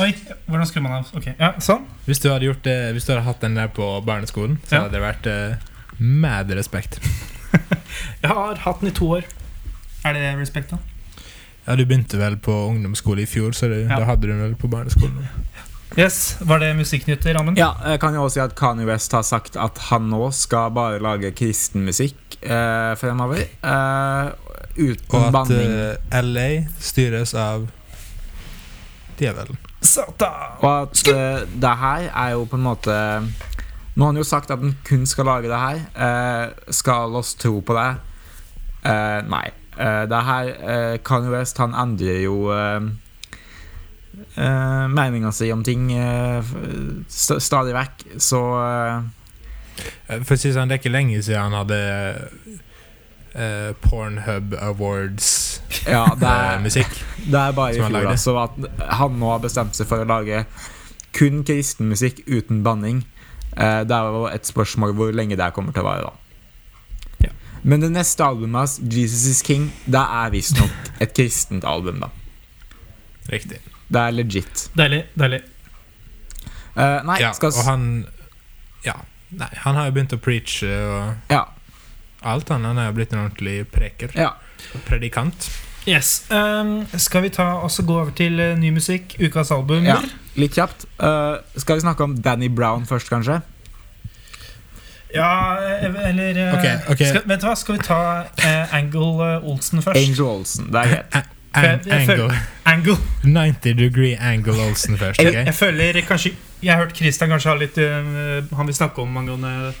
[0.00, 0.12] Oi,
[0.48, 1.08] hvordan skrur man av?
[1.18, 1.82] Ok, ja, sånn.
[2.06, 4.82] hvis du hadde gjort det Hvis du hadde hatt den der på barneskolen, så Ja.
[4.86, 5.56] hadde det vært uh,
[5.98, 6.96] mad respekt.
[8.22, 9.26] Jeg har hatt den i to år.
[10.06, 10.78] Er det respekt, da?
[11.66, 13.98] Ja, du begynte vel på ungdomsskole i fjor, så det, Ja.
[14.00, 15.26] da hadde du den vel på barneskolen.
[15.98, 17.56] Yes, Var det musikknytt i rammen?
[17.58, 20.70] Ja, jeg kan jo også si at Kanye West har sagt at han nå skal
[20.70, 23.42] bare lage kristen musikk eh, fremover.
[23.42, 24.30] Eh,
[24.78, 25.74] uten Og at banning.
[25.74, 27.66] eh, LA styres av
[29.20, 29.58] djevelen.
[29.80, 30.58] Satan!
[30.60, 32.96] Og at uh, det her er jo på en måte
[33.94, 35.80] Nå har han jo sagt at han kun skal lage det her.
[35.96, 37.90] Uh, skal oss tro på det?
[38.86, 39.48] Uh, nei.
[39.80, 42.82] Uh, det her eh, Kanye West han endrer jo uh,
[44.36, 45.86] uh, meninga si om ting
[47.08, 48.40] st stadig vekk, så
[50.26, 51.78] For å si det sånn, det er ikke lenge siden han hadde
[53.34, 58.36] eh, Pornhub Awards Ja, det eh, er, det er bare i han fjor, altså.
[58.42, 60.44] At han nå har bestemt seg for å lage
[61.16, 63.04] kun kristenmusikk uten banning.
[63.56, 67.26] Uh, det er jo et spørsmål hvor lenge det kommer til å vare, da.
[67.26, 67.32] Ja.
[67.66, 72.12] Men det neste albumet hans, 'Jesus Is King', det er visstnok et kristent album, da.
[73.30, 73.58] Riktig.
[73.90, 74.68] Det er legit.
[74.78, 75.04] Deilig.
[75.18, 75.42] deilig
[76.76, 78.06] Eh, nei, Ja, skal og han
[78.84, 78.94] Ja.
[79.30, 81.44] Nei, han har jo begynt å preache og Ja.
[82.22, 82.48] Alt.
[82.48, 84.14] Han er jo blitt en ordentlig preker.
[84.14, 84.34] ja.
[84.86, 85.50] Predikant.
[85.88, 86.26] Yes.
[86.28, 89.16] Um, skal vi ta også gå over til eh, ny musikk?
[89.20, 89.84] Ukas album?
[89.84, 89.96] ja.
[90.36, 90.84] Litt kjapt.
[91.00, 93.40] Uh, skal vi snakke om Danny Brown først, kanskje?
[95.14, 97.00] Ja, eh, eller eh, okay, ok.
[97.06, 98.00] Skal, Vet du hva, skal vi ta
[98.76, 99.98] Angle Olsen først?
[99.98, 100.70] Angel Olsen.
[100.70, 101.26] Det er greit.
[101.50, 102.36] An angle.
[102.64, 102.96] Angle.
[103.24, 105.18] 90 degree angle Olsen først.
[105.18, 106.30] Jeg, jeg føler kanskje
[106.62, 107.78] Jeg har hørt Christian kanskje ha litt
[108.54, 109.72] Han vil snakke om angående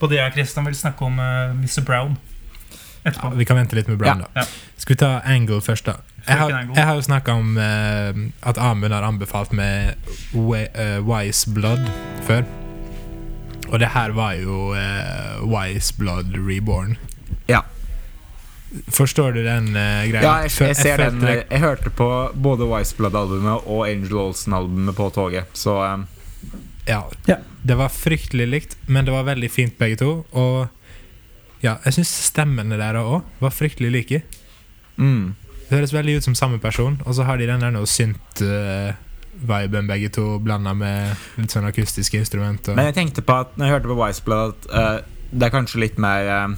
[0.00, 1.84] Både jeg og Christian vil snakke om uh, Mr.
[1.86, 2.16] Brown
[3.06, 4.42] Ja, vi kan vente litt med Brown, Ja, da.
[4.42, 4.72] ja.
[4.76, 6.00] Skal vi ta Angle først, da?
[6.26, 9.94] Jeg har, jeg har jo snakka om uh, at Amund har anbefalt med
[10.34, 11.86] eh, Wise Blood
[12.26, 12.42] før.
[13.68, 16.96] Og det her var jo uh, Wise Blood Reborn.
[17.48, 17.60] Ja.
[18.88, 20.22] Forstår du den uh, greia?
[20.22, 21.22] Ja, jeg, jeg ser den.
[21.22, 25.98] Jeg hørte på både Wise Blood-albumet og Angel Olsen-albumet på toget, så eh,
[26.86, 27.10] Ja.
[27.26, 27.36] Ja.
[27.62, 30.10] Det var fryktelig likt, men det var veldig fint begge to.
[30.30, 30.68] Og
[31.64, 34.22] ja, jeg syns stemmene der òg var fryktelig like.
[34.96, 35.34] mm.
[35.66, 39.88] Det høres veldig ut som samme person, og så har de den der noe synt-viben
[39.88, 42.76] begge to, blanda med litt sånn akustiske instrumenter.
[42.78, 45.54] Men jeg tenkte på at når jeg hørte på Wise Blood, at uh, det er
[45.56, 46.54] kanskje litt mer uh,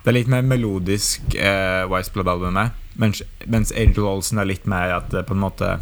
[0.00, 4.96] Det er litt mer melodisk uh, Wise Blood-albumet, mens, mens Angel Olsen er litt mer
[4.96, 5.74] at det på en måte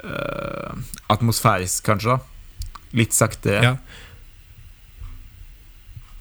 [0.00, 0.72] eh,
[1.12, 2.16] Atmosfærisk, kanskje.
[2.16, 2.29] da
[2.96, 3.62] Litt saktere.
[3.62, 3.74] Ja.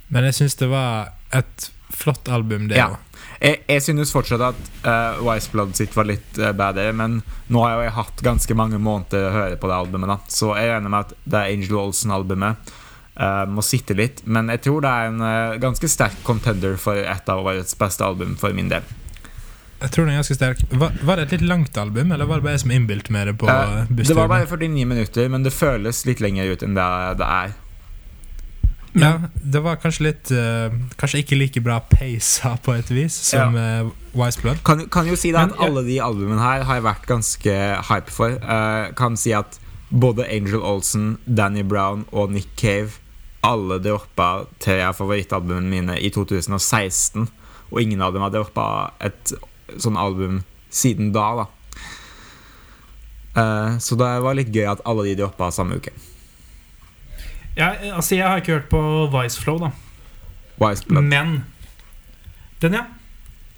[0.09, 2.95] Men jeg syns det var et flott album, det Ja.
[3.39, 7.61] Jeg, jeg synes fortsatt at uh, Wise Blood sitt var litt uh, bedre, men nå
[7.63, 10.17] har jo jeg hatt ganske mange måneder å høre på det albumet, da.
[10.27, 12.73] så jeg regner med at det Angel Olsen-albumet
[13.15, 14.25] uh, må sitte litt.
[14.27, 18.03] Men jeg tror det er en uh, ganske sterk contender for et av årets beste
[18.03, 18.83] album, for min del.
[19.79, 20.61] Jeg tror den er ganske sterk.
[20.75, 23.29] Var, var det et litt langt album, eller var det bare jeg som innbilte meg
[23.29, 26.65] det på eh, uh, det var bare 49 minutter, men det føles litt lenger ut
[26.65, 27.57] enn det det er.
[28.99, 33.53] Ja, det var kanskje litt uh, Kanskje ikke like bra pacea på et vis som
[33.55, 34.63] uh, Wise Blood.
[34.65, 35.67] Kan, kan jo si da at ja.
[35.67, 37.57] alle de albumene her har jeg vært ganske
[37.91, 38.39] hype for.
[38.41, 42.97] Uh, kan si at både Angel Olsen, Danny Brown og Nick Cave
[43.41, 47.29] alle droppa tre av favorittalbumene mine i 2016.
[47.69, 48.65] Og ingen av dem har droppa
[48.99, 49.33] et
[49.77, 51.47] sånn album siden da, da.
[53.39, 55.93] Eh, så det var litt gøy at alle de droppa samme uke.
[57.57, 58.81] Jeg, altså, jeg har ikke hørt på
[59.13, 59.71] Vice Flow, da.
[60.59, 60.85] Blood.
[60.87, 61.09] Men
[62.59, 62.85] Den, ja.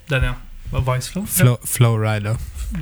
[0.10, 0.34] Den, ja.
[0.72, 1.26] Hva, Vice Flow?
[1.26, 2.38] Flow, Flow Rider.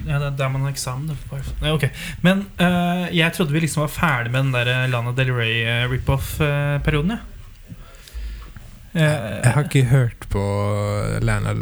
[0.05, 1.17] Ja, det er der man har eksamen.
[1.63, 1.89] Nei, okay.
[2.21, 5.87] Men uh, jeg trodde vi liksom var ferdig med den der Lana Del Rey eh,
[5.89, 7.19] rip-off-perioden, jeg.
[8.99, 10.43] Jeg har ikke hørt på
[11.21, 11.53] Lana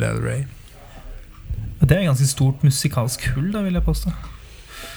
[0.00, 0.44] Del Rey.
[1.88, 4.12] Det er ganske stort musikalsk hull, da, vil jeg påstå.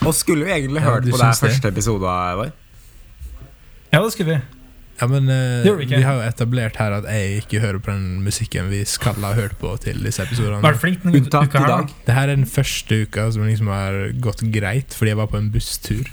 [0.04, 2.52] Og skulle vi egentlig hørt ja, på det første episode vår?
[3.94, 4.40] Ja, det skulle vi.
[5.00, 8.20] Ja, men uh, vi vi har jo etablert her at jeg ikke hører på den
[8.22, 10.60] musikken vi skal ha hørt på til disse episodene.
[10.62, 11.88] Unntatt i dag.
[12.06, 15.40] Det her er den første uka som liksom har gått greit, fordi jeg var på
[15.40, 16.10] en busstur.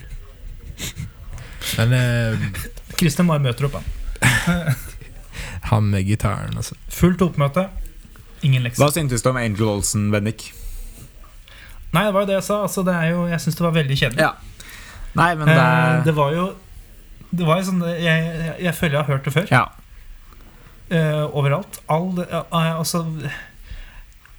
[1.78, 2.48] Men eh,
[2.98, 4.74] Kristian bare møter opp, han.
[5.72, 6.78] han med gitaren, altså.
[6.90, 7.68] Fullt oppmøte.
[8.42, 8.82] Ingen lekser.
[8.82, 10.50] Hva syntes du om Angel Olsen, Bendik?
[11.92, 12.62] Nei, det var jo det jeg sa.
[12.66, 14.24] Altså, det er jo, jeg syns det var veldig kjedelig.
[14.24, 14.32] Ja.
[15.20, 16.46] Nei, men det Eh, det var jo
[17.32, 19.48] Det var jo sånn Jeg, jeg, jeg føler jeg har hørt det før.
[19.52, 19.64] Ja.
[20.92, 21.82] Eh, overalt.
[21.92, 23.04] All, eh, altså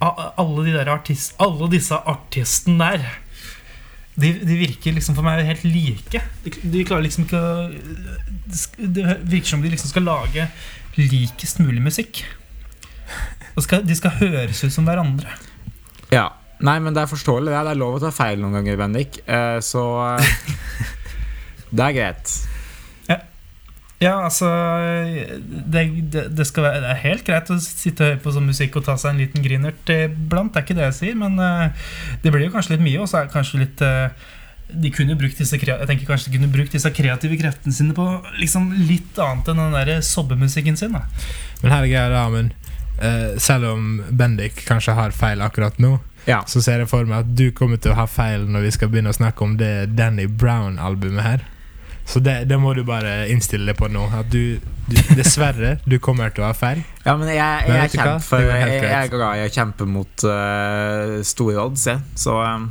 [0.00, 3.18] Alle de der artist, Alle disse artistene der
[4.12, 6.20] de, de virker liksom for meg helt like.
[6.44, 7.62] De, de klarer liksom ikke å
[8.76, 10.44] Det virker som de liksom skal lage
[10.98, 12.20] likest mulig musikk.
[13.56, 15.32] Og skal, de skal høres ut som hverandre.
[16.12, 16.26] Ja.
[16.62, 17.50] Nei, men det er forståelig.
[17.50, 19.20] Det er, det er lov å ta feil noen ganger, Bendik.
[19.26, 19.84] Uh, så
[20.14, 20.34] eh,
[21.76, 22.34] Det er greit.
[24.02, 24.48] Ja, altså
[25.70, 28.48] det, det, det, skal være, det er helt greit å sitte og høre på sånn
[28.50, 30.50] musikk og ta seg en liten grinert iblant.
[30.50, 31.70] Det er ikke det jeg sier, men uh,
[32.24, 33.02] det blir jo kanskje litt mye.
[33.04, 34.32] Og så er det kanskje litt uh,
[34.72, 38.06] de kunne brukt disse, jeg tenker kanskje de kunne brukt disse kreative kreftene sine på
[38.40, 40.96] liksom litt annet enn den der sobbemusikken sin.
[40.96, 41.04] Da.
[41.62, 42.52] Men her er greia, da, men
[43.02, 45.98] eh, selv om Bendik kanskje har feil akkurat nå,
[46.28, 46.42] Ja.
[46.46, 48.92] så ser jeg for meg at du kommer til å ha feil når vi skal
[48.92, 51.48] begynne å snakke om det Danny Brown-albumet her.
[52.04, 54.04] Så det, det må du bare innstille deg på nå.
[54.18, 54.58] At du,
[54.88, 56.82] du Dessverre, du kommer til å ha feil.
[57.04, 60.26] Ja, men jeg, jeg, Men jeg, kjemper jeg, jeg er glad i å kjempe mot
[60.26, 62.02] uh, store odds, jeg.
[62.18, 62.68] Så um,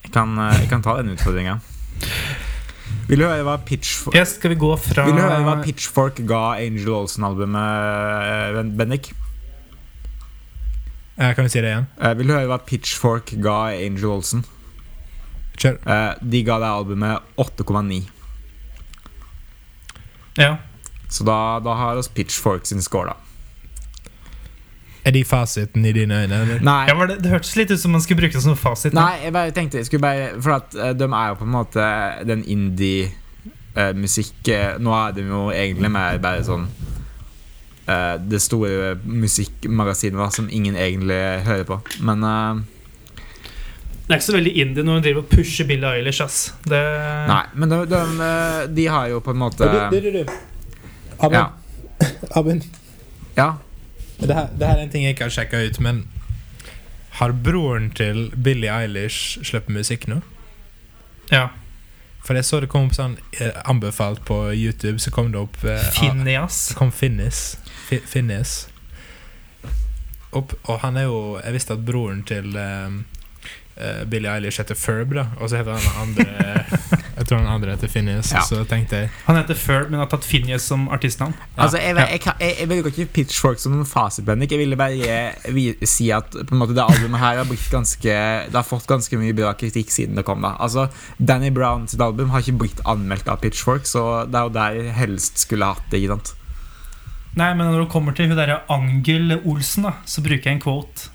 [0.00, 1.58] jeg, kan, eh, jeg kan ta den utfordringa.
[3.10, 6.20] Vil du høre hva Pitchfork yes, skal vi gå fra Vil du høre hva Pitchfork
[6.28, 9.10] ga Angel Olsen-albumet, Bendik?
[11.20, 11.86] Eh, kan du si det igjen?
[12.00, 14.40] Eh, vil du høre hva Pitchfork ga Angel Olsen?
[15.60, 15.76] Kjør.
[15.84, 18.06] Eh, de ga det albumet 8,9.
[20.40, 20.54] Ja.
[21.12, 23.16] Så da, da har oss Pitchfork sin score, da.
[25.04, 26.42] Er de fasiten i dine øyne?
[26.42, 26.60] Eller?
[26.64, 28.92] Nei, Ja, det, det hørtes litt ut som man skulle bruke det som fasit.
[28.96, 31.54] Nei, jeg bare tenkte jeg skulle bare For at uh, de er jo på en
[31.54, 31.84] måte
[32.28, 36.68] den indie-musikk uh, Nå er de jo egentlig mer bare sånn
[37.90, 41.80] eh, Det store musikkmagasinet da som ingen egentlig hører på.
[42.06, 42.60] Men uh,
[44.06, 46.22] Det er ikke så veldig indie når hun driver og pusher Billie Eilish.
[46.24, 46.54] Ass.
[46.64, 46.80] Det,
[47.30, 48.04] Nei, men de, de,
[48.76, 50.24] de har jo på en måte Abin,
[51.36, 51.46] Ja.
[52.36, 52.62] Abin.
[53.40, 53.52] ja.
[54.20, 56.04] Det, her, det her er en ting jeg ikke har sjekka ut, men
[57.20, 60.20] har broren til Billie Eilish sluppet musikk nå?
[61.30, 61.48] ja.
[62.24, 65.56] For jeg så det kom opp sånn eh, anbefalt på YouTube, så kom det opp
[65.64, 66.58] eh, Phineas.
[66.76, 67.56] Kom Finnis.
[67.90, 68.60] Fi- Finnis.
[70.32, 72.92] Og han er jo Jeg visste at broren til eh,
[73.80, 75.24] eh, Billie Eilish heter Ferb, da.
[75.42, 76.26] Og så heter han andre
[77.20, 78.30] Jeg tror han andre heter Finnis.
[78.32, 78.40] Ja.
[78.46, 81.34] Så tenkte jeg Han heter Ferb, men har tatt Phineas som artistnavn.
[81.60, 84.48] Altså, jeg, jeg, jeg, jeg, jeg ikke Pitchfork som noen fasitbending.
[84.54, 88.14] Jeg ville bare si at på en måte, det albumet her har, blitt ganske,
[88.48, 90.40] det har fått ganske mye bra kritikk siden det kom.
[90.46, 90.86] da Altså,
[91.18, 94.80] Danny Brown sitt album har ikke blitt anmeldt av Pitchfork, så det er jo der
[94.80, 96.00] jeg helst skulle hatt det.
[96.00, 96.36] ikke sant?
[97.38, 100.62] Nei, men når det kommer til hun derre Angel Olsen, da, så bruker jeg en
[100.64, 101.10] quote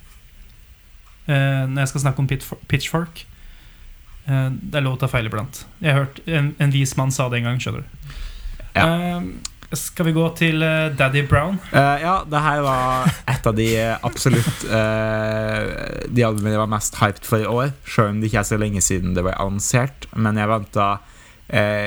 [1.28, 2.30] uh, når jeg skal snakke om
[2.72, 3.26] Pitchfork.
[4.30, 5.66] Uh, det er lov å ta feil iblant.
[5.84, 8.16] Jeg har hørt en, en vis mann sa det en gang, skjønner du.
[8.76, 9.28] Eh,
[9.76, 10.63] skal vi gå til
[10.99, 11.57] Daddy Brown?
[11.72, 13.68] Ja, det her var et av de
[14.03, 17.72] absolutt De albumene jeg var mest hyped for i år.
[17.88, 20.09] Selv om det ikke er så lenge siden det ble annonsert.
[20.11, 20.89] Men jeg venta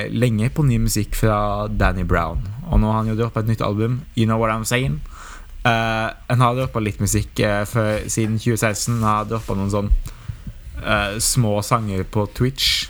[0.09, 2.43] lenge på ny musikk fra Danny Brown.
[2.69, 4.99] Og nå har han jo droppa et nytt album, You Know What I'm Saying.
[5.65, 8.99] Uh, han har droppa litt musikk uh, for, siden 2016.
[8.99, 9.91] Han har droppa noen sånn
[10.83, 12.87] uh, små sanger på Twitch.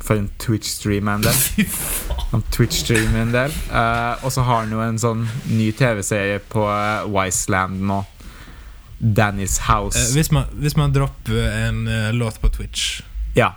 [0.00, 1.66] For en Twitch-stream en del.
[2.30, 3.52] Han Twitch-streamer en del.
[3.68, 7.98] Eh, og så har han jo en sånn ny TV-serie på uh, Wiseland nå.
[9.00, 9.98] Danny's House.
[9.98, 13.02] Eh, hvis, man, hvis man dropper en eh, låt på Twitch,
[13.34, 13.54] ja.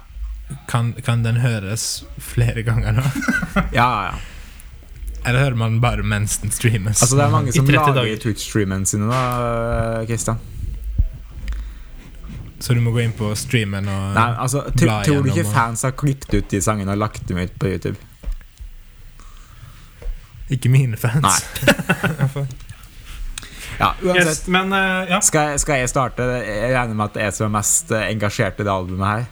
[0.68, 3.00] kan, kan den høres flere ganger
[3.56, 4.14] ja, ja, ja.
[5.26, 7.02] Eller hører man bare mens den streames?
[7.02, 8.18] Altså Det er mange som lager.
[8.24, 9.22] Twitch-streamene sine, da,
[10.08, 10.08] Kristian.
[10.08, 10.38] Christian.
[12.64, 15.54] Så du må gå inn på streamen og Nei, altså bla Tror du ikke og-
[15.54, 17.98] fans har klippet ut de sangene og lagt dem ut på YouTube?
[20.52, 21.24] Ikke mine fans.
[21.24, 22.46] Nei.
[23.80, 24.28] Ja, uansett.
[24.28, 25.18] Yes, men uh, ja.
[25.26, 26.22] Skal jeg, skal jeg starte?
[26.46, 29.08] Jeg regner med at det er jeg som er mest eh, engasjert i det albumet
[29.10, 29.24] her.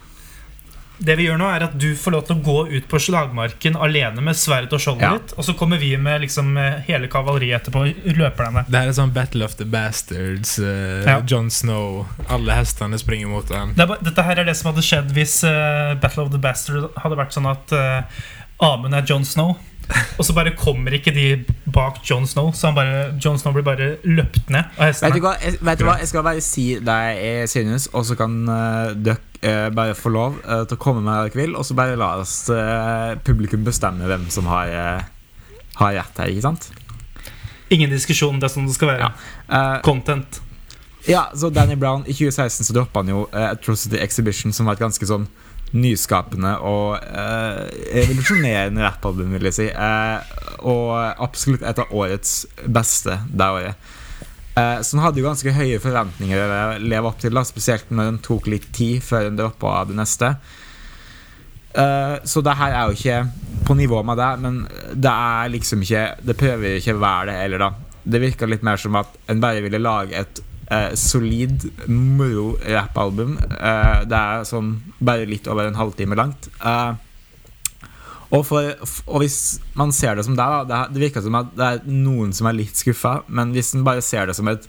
[1.01, 3.77] Det vi gjør nå, er at du får lov til å gå ut på slagmarken
[3.81, 5.13] alene med sverd og skjoldet Ja.
[5.17, 7.87] ditt, og så kommer vi med liksom eh, hele kavaleriet etterpå.
[8.17, 8.65] Løperne.
[8.69, 10.59] Det her er sånn Battle of the Bastards.
[10.59, 11.17] uh, Ja.
[11.25, 12.05] Jon Snow.
[12.29, 13.73] Alle hestene springer mot ham.
[13.75, 17.17] Det dette her er det som hadde skjedd hvis uh, Battle of the Bastards hadde
[17.17, 18.01] vært sånn at uh,
[18.61, 19.57] Amund er Jon Snow.
[20.17, 21.25] Og så bare kommer ikke de
[21.73, 25.19] bak Jon Snow, så han bare, Jon Snow blir bare løpt ned av Vet du,
[25.25, 25.33] hva?
[25.41, 25.97] Jeg, vet du hva?
[25.99, 29.17] Jeg skal bare si det jeg synes, og så kan uh, dere
[29.73, 32.13] bare få lov eh, til å komme med det dere vil, og så bare la
[32.21, 34.69] oss eh, publikum bestemme hvem som har,
[35.79, 36.69] har rett her, ikke sant?
[37.71, 39.11] Ingen diskusjon, det er sånn det skal være.
[39.47, 40.41] Eh, Content.
[41.07, 44.75] ja, så Danny Brown I 2016 så droppa han jo eh, Atrocity Exhibition, som var
[44.75, 45.29] et ganske sånn
[45.71, 47.61] nyskapende og eh,
[47.95, 49.67] revolusjonerende rappalbum, vil jeg si.
[49.71, 50.35] Eh,
[50.67, 50.91] og
[51.23, 53.91] absolutt et av årets beste det året.
[54.55, 58.09] Eh, så han hadde jo ganske høye forventninger å leve opp til, da, spesielt når
[58.09, 60.33] den tok litt tid før den droppa det neste.
[61.71, 65.83] Eh, så det her er jo ikke på nivå med det, men det er liksom
[65.85, 67.69] ikke Det prøver ikke å være det heller, da.
[68.03, 70.41] Det virka litt mer som at en bare ville lage et
[70.71, 73.37] eh, solid moro rappalbum.
[73.37, 76.49] Eh, det er sånn bare litt over en halvtime langt.
[76.59, 76.91] Eh,
[78.31, 78.71] og, for,
[79.07, 82.31] og hvis man ser det som det, da, det, virker som at det er noen
[82.35, 84.67] som er litt skuffa, men hvis en bare ser det som et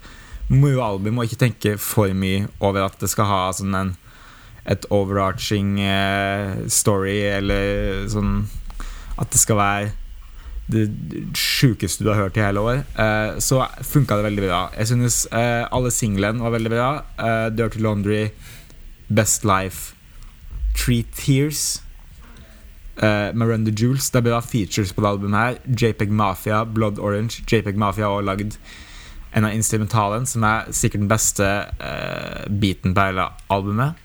[0.50, 3.94] moro album og ikke tenker for mye over at det skal ha sånn en
[4.62, 8.44] et overarching eh, story, eller sånn
[9.18, 9.90] At det skal være
[10.72, 10.86] det
[11.36, 14.60] sjukeste du har hørt i hele år, eh, så funka det veldig bra.
[14.78, 16.86] Jeg synes eh, alle singlene var veldig bra.
[17.18, 18.30] Eh, Dirty Laundry,
[19.10, 19.92] Best Life,
[20.78, 21.82] Three Tears,
[23.00, 24.10] uh, Miranda Jules.
[24.10, 25.58] Det er bra features på det albumet her.
[25.80, 27.42] JPEG Mafia, Blood Orange.
[27.46, 28.58] JPEG Mafia har lagd
[29.32, 31.46] en av instrumentalene, som er sikkert den beste
[31.80, 34.00] uh, beaten på hele albumet.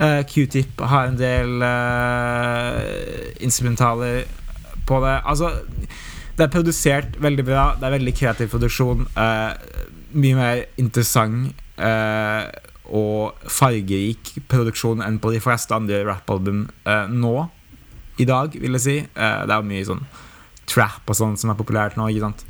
[0.00, 1.62] Uh, Q-tip har en del
[3.40, 4.26] instrumentaler
[4.86, 5.14] på det.
[5.24, 5.52] Altså,
[6.36, 7.68] det er produsert veldig bra.
[7.78, 9.06] Det er veldig kreativ produksjon.
[10.16, 11.54] Mye mer interessant
[12.86, 16.66] og fargerik produksjon enn på de fleste andre rappalbum
[17.16, 17.34] nå.
[18.18, 18.96] I dag, vil jeg si.
[19.14, 20.04] det er jo mye sånn
[20.66, 22.08] trap og sånn som er populært nå.
[22.10, 22.44] Ikke sant?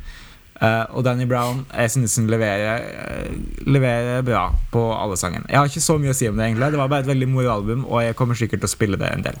[0.57, 3.35] Uh, og Danny Brown jeg synes hun leverer, uh,
[3.69, 5.45] leverer bra på alle sangene.
[5.51, 6.71] Jeg har ikke så mye å si om det, egentlig.
[6.73, 9.11] Det var bare et veldig moro album, og jeg kommer sikkert til å spille det
[9.13, 9.37] en del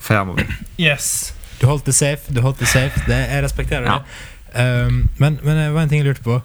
[0.00, 0.46] fremover.
[0.80, 1.32] Yes.
[1.60, 2.32] Du holdt det safe.
[2.32, 3.98] Du holdt det safe det, Jeg respekterer Ja.
[4.00, 4.06] det.
[4.56, 6.38] Um, men, men det var en ting jeg lurte på.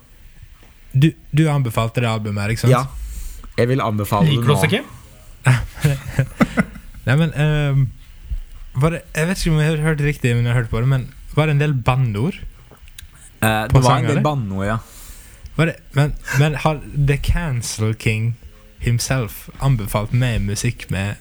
[0.91, 2.73] Du, du anbefalte det albumet her, ikke sant?
[2.73, 2.81] Ja.
[3.57, 4.57] Jeg vil anbefale det Liker du nå.
[4.57, 4.83] oss ikke?
[7.05, 7.85] Nei, men um,
[8.81, 10.89] det, Jeg vet ikke om jeg har hørt riktig, men jeg har hørt på det
[10.91, 12.39] Men var det en del banneord?
[13.41, 14.77] Eh, det var en del banneord, ja.
[15.55, 18.35] Var det, men, men har The Cancel King
[18.83, 21.15] himself anbefalt meg musikk med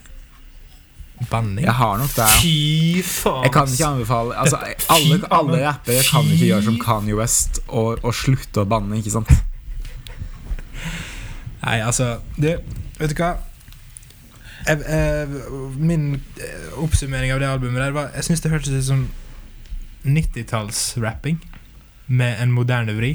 [1.31, 1.65] banning?
[1.65, 2.29] Jeg har nok det.
[2.43, 3.47] Fy faen.
[3.47, 4.59] Jeg kan ikke anbefale altså,
[4.91, 9.15] alle, alle rappere kan ikke gjøre som Kanye West og, og slutte å banne, ikke
[9.15, 9.31] sant?
[11.65, 12.59] Nei, altså det,
[12.99, 13.35] Vet du hva?
[14.65, 15.29] Jeg, eh,
[15.77, 19.03] min eh, oppsummering av det albumet der var Jeg syns det hørtes ut som
[20.05, 21.39] 90-tallsrapping
[22.07, 23.15] med en moderne vri.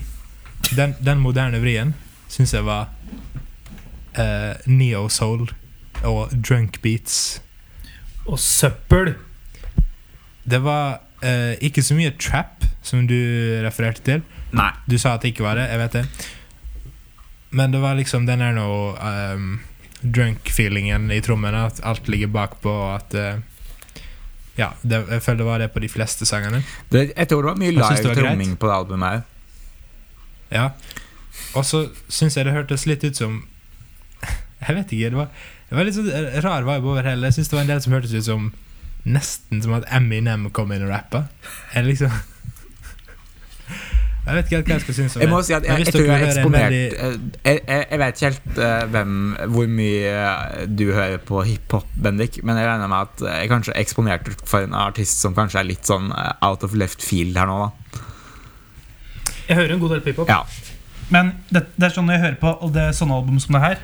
[0.76, 1.94] Den, den moderne vrien
[2.30, 2.90] syns jeg var
[4.18, 5.52] uh, neo-soul
[6.06, 7.42] og drunk beats.
[8.26, 9.14] Og søppel.
[10.50, 13.16] Det var uh, ikke så mye trap, som du
[13.66, 14.26] refererte til.
[14.54, 14.72] Nei.
[14.90, 16.06] Du sa at det ikke var det, jeg vet det.
[17.50, 19.60] Men det var liksom den er noe um,
[20.02, 21.66] drunk-feelingen i trommene.
[21.70, 24.06] At alt ligger bakpå, og at uh,
[24.60, 26.64] Ja, det, jeg føler det var det på de fleste sangene.
[26.92, 29.22] Det, jeg tror det var mye live tromming på det albumet her.
[30.52, 30.66] Ja.
[31.56, 33.44] Og så syns jeg det hørtes litt ut som
[34.68, 35.14] Jeg vet ikke.
[35.14, 35.30] Det var,
[35.70, 36.10] det var litt sånn
[36.44, 37.30] rar vibe over hele.
[37.30, 38.50] Jeg syns det var en del som hørtes ut som
[39.10, 41.24] Nesten som at Eminem kom inn og rappa.
[41.72, 42.12] Liksom
[44.30, 45.94] Jeg vet ikke helt hva jeg skal synes om Jeg må si at jeg, jeg
[45.94, 47.16] tror jeg er eksponert veldig- eh,
[47.50, 49.16] jeg, jeg, jeg vet ikke helt uh, hvem,
[49.56, 53.74] hvor mye eh, du hører på hiphop, Bendik, men jeg regner med at jeg kanskje
[53.74, 56.12] er eksponert for en artist som kanskje er litt sånn
[56.46, 58.04] out of left field her nå, da.
[59.50, 60.30] Jeg hører en god del hiphop.
[60.30, 60.44] Ja.
[61.10, 63.58] Men det, det er sånn når jeg hører på og det er sånne album som
[63.58, 63.80] det her,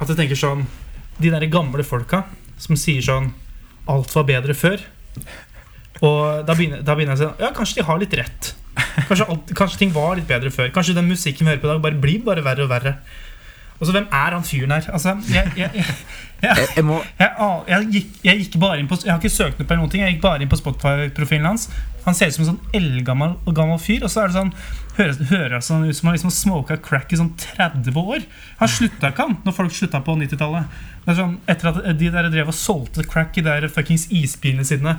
[0.00, 0.66] at jeg tenker sånn
[1.20, 2.22] De der gamle folka
[2.60, 3.30] som sier sånn
[3.88, 4.80] Alt var bedre før.
[6.04, 8.50] Og da begynner, da begynner jeg å si Ja, kanskje de har litt rett.
[9.08, 10.72] Kanskje, alt, kanskje ting var litt bedre før.
[10.74, 12.96] Kanskje den musikken vi hører på i dag, bare blir bare verre og verre.
[13.76, 14.86] Og så hvem er han fyren her?
[14.92, 15.84] Altså, jeg, jeg, jeg,
[16.42, 17.30] Jeg, jeg må jeg,
[17.68, 20.16] jeg, gikk, jeg gikk bare inn på Jeg har ikke søkt opp noen ting Jeg
[20.16, 21.64] gikk bare inn på Spotify-profilen hans
[22.04, 24.52] Han ser ut som en sånn eldgammel gammel fyr Og så er det sånn
[24.98, 28.26] Høres, høres han ut som han liksom har smoket crack i sånn 30 år
[28.60, 32.28] Han slutta ikke han Når folk slutta på 90-tallet er sånn Etter at de der
[32.32, 34.98] drev og solgte crack I de fuckings isbilene sine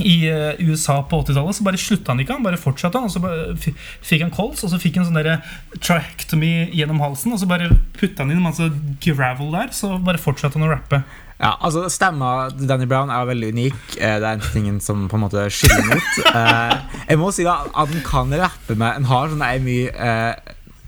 [0.00, 2.32] i eh, USA på 80-tallet så bare slutta han ikke.
[2.38, 3.20] Han bare fortsatte Og så
[3.60, 5.42] fikk han kols, og så fikk han sånn der
[5.84, 7.34] trachectomy gjennom halsen.
[7.34, 7.68] Og så bare
[7.98, 8.70] putta han inn masse
[9.04, 11.02] gravel der, så bare fortsatte han å rappe.
[11.42, 13.78] Ja, altså Stemma til Danny Brown er veldig unik.
[13.98, 15.98] Eh, Det er en ting som på en måte skiller mot.
[16.00, 16.24] ut.
[16.32, 16.74] Eh,
[17.10, 20.34] Jeg må si da at han kan rappe med Han har sånn en mye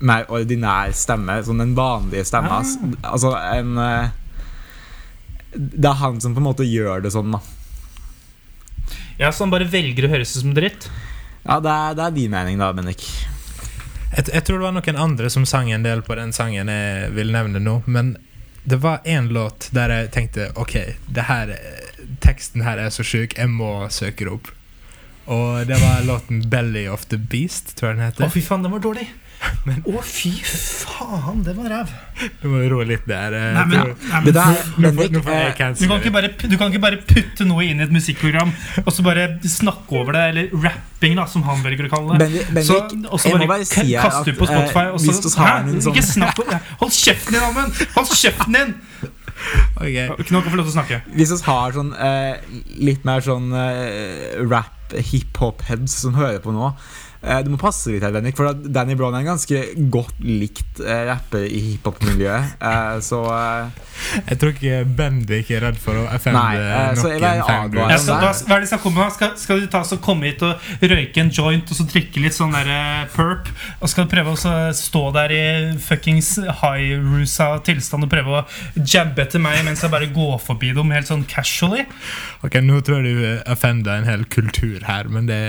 [0.05, 1.37] mer ordinær stemme.
[1.45, 2.63] Sånn den vanlige stemma.
[2.65, 3.11] Ah.
[3.13, 3.75] Altså en
[5.55, 7.39] Det er han som på en måte gjør det sånn, da.
[9.17, 10.89] Ja, Så han bare velger å høres ut som dritt?
[11.45, 13.05] Ja, det er, det er din mening, da, Bendik.
[14.15, 17.11] Jeg, jeg tror det var noen andre som sang en del på den sangen jeg
[17.15, 18.15] vil nevne nå, men
[18.65, 20.73] det var én låt der jeg tenkte OK,
[21.13, 21.51] det her,
[22.25, 24.49] teksten her er så sjuk, jeg må søke det opp.
[25.29, 28.29] Og det var låten 'Belly of the Beast', tror jeg den Å, heter.
[28.33, 29.07] fy faen, den var dårlig.
[29.65, 31.91] Å, fy faen, det var ræv.
[32.41, 33.33] Du må roe litt der.
[33.55, 37.81] Nei, men, nei, men du, kan ikke bare, du kan ikke bare putte noe inn
[37.81, 41.89] i et musikkprogram og så bare snakke over det, eller rapping, da, som han velger
[41.89, 42.45] å kalle det.
[43.09, 44.85] Og så bare, bare si kaste ut på Spotify.
[44.85, 45.51] eh, og så, Hæ?
[45.81, 46.47] sånn- Ikke snakk på-
[46.81, 47.83] Hold kjeften din, Amund!
[47.97, 48.75] Hold kjeften din!
[49.75, 50.29] Ok.
[50.31, 51.01] Nå kan få lov til å snakke.
[51.11, 52.37] Hvis vi har sånn eh,
[52.79, 56.69] litt mer sånn eh, rap, hiphop-heads som hører på nå
[57.45, 59.61] Du må passe litt her, Bennik, for Danny Brown er en ganske
[59.93, 62.55] godt likt eh, rapper i hiphop-miljøet.
[62.61, 63.79] Eh, så eh,
[64.29, 67.89] Jeg tror ikke Bendik er redd for å offende eh, noen.
[67.89, 69.15] Jeg skal, hva, hva er det de skal komme med?
[69.15, 72.37] Skal, skal de ta så komme hit og røyke en joint og så drikke litt
[72.37, 73.49] sånn der eh, perp?
[73.79, 75.43] Og skal du prøve å stå der i
[75.81, 78.45] fuckings high-rusa tilstand og prøve å
[78.85, 81.87] jabbe etter meg mens jeg bare går forbi dem helt sånn casually?
[82.45, 85.41] Ok, Nå tror jeg du offender en hel kultur her, men det,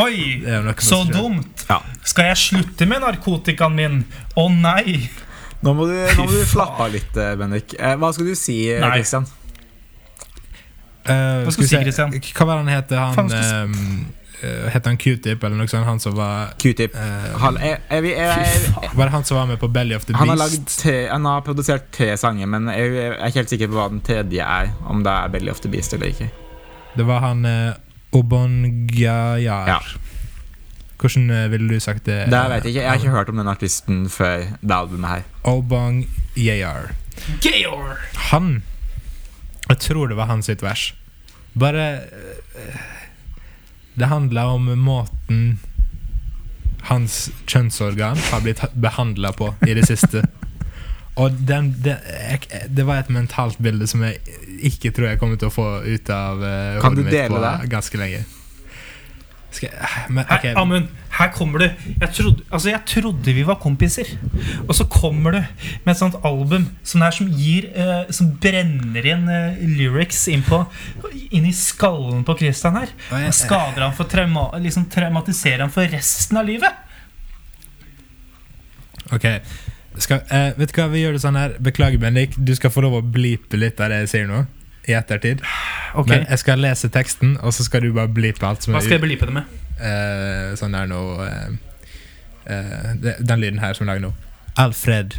[0.00, 0.42] Oi!
[0.42, 1.66] det er Så dumt!
[1.68, 1.80] Ja.
[2.06, 4.02] Skal jeg slutte med narkotikaen min?
[4.36, 5.08] Å nei!
[5.64, 7.74] nå må du, nå må du slappe av litt, eh, Bendik.
[7.78, 8.90] Eh, hva skal du si, Nei.
[8.98, 9.26] Christian?
[11.06, 12.14] Eh, Hva skal du si, se, Christian?
[12.34, 14.06] Hva var det han heter Han, Faen, uh, ehm,
[14.42, 15.86] eh, het han Q-tip, eller noe sånt?
[15.86, 16.96] Han som var Q-tip.
[16.98, 20.58] Uh, Han, Var det han som var med på Belly of the han, har Beast?
[20.58, 23.78] lagd tre, han har produsert tre sanger, men jeg, jeg er ikke helt sikker på
[23.78, 24.72] hva den tredje er.
[24.86, 26.30] Om det er Belly of the Beast eller ikke.
[26.96, 27.72] Det var han uh,
[28.16, 29.68] Obongayar.
[29.68, 29.80] Ja.
[31.00, 32.24] Hvordan eh, ville du sagt det?
[32.32, 32.80] Det vet jeg ikke.
[32.80, 35.26] Jeg har ikke hørt om den artisten før det albumet her.
[35.44, 36.92] Obongayar.
[37.40, 37.96] Georg!
[38.30, 38.62] Han
[39.68, 40.94] Jeg tror det var hans sitt vers.
[41.58, 42.80] Bare eh,
[43.98, 45.58] Det handla om måten
[46.86, 50.22] hans kjønnsorgan har blitt behandla på i det siste.
[51.16, 54.20] Og den, det, jeg, det var et mentalt bilde som jeg
[54.68, 57.32] ikke tror jeg kommer til å få ut av uh, Kan du hodet mitt dele
[57.32, 57.70] på det?
[57.72, 58.20] ganske lenge.
[59.56, 61.66] Skal jeg, men, Her, Amund, her kommer du.
[62.00, 64.10] Jeg trodde, altså jeg trodde vi var kompiser.
[64.68, 65.38] Og så kommer du
[65.84, 70.44] med et sånt album som, her, som, gir, uh, som brenner inn uh, lyrics inn,
[70.44, 70.60] på,
[71.30, 72.92] inn i skallen på Christian her.
[73.22, 76.84] Og skader han for trauma, liksom traumatiserer han for resten av livet.
[79.14, 79.26] Ok
[80.02, 82.36] skal, uh, Vet du hva, vi gjør det sånn her Beklager, Bendik.
[82.36, 84.44] Du skal få lov å blipe litt av det jeg sier nå.
[84.86, 85.42] I ettertid.
[85.94, 86.12] Okay.
[86.12, 88.86] Men jeg skal lese teksten, og så skal du bare blipe alt som Hva er
[88.86, 89.54] skal jeg bleepe det med?
[89.76, 91.50] Uh, sånn der nå uh,
[92.48, 94.12] uh, Den lyden her som lager nå.
[94.56, 95.18] Alfred.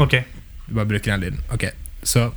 [0.00, 0.22] Ok,
[0.66, 1.40] Du bare bruker den lyden.
[1.52, 1.68] Ok,
[2.02, 2.30] så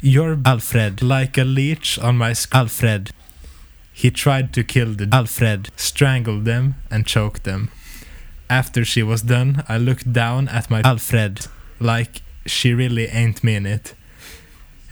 [0.00, 3.10] You're Alfred, like a leech on my sk- Alfred.
[3.92, 7.68] He tried to kill the Alfred, strangled them and choked them.
[8.48, 11.48] After she was done, I looked down at my Alfred,
[11.80, 13.94] like she really ain't mean it.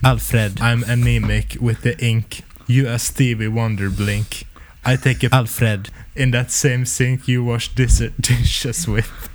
[0.03, 2.41] Alfred, I'm anemic with the ink.
[2.67, 4.45] You a Stevie Wonder blink.
[4.85, 9.29] I take a Alfred in that same sink you wash dis- dishes with.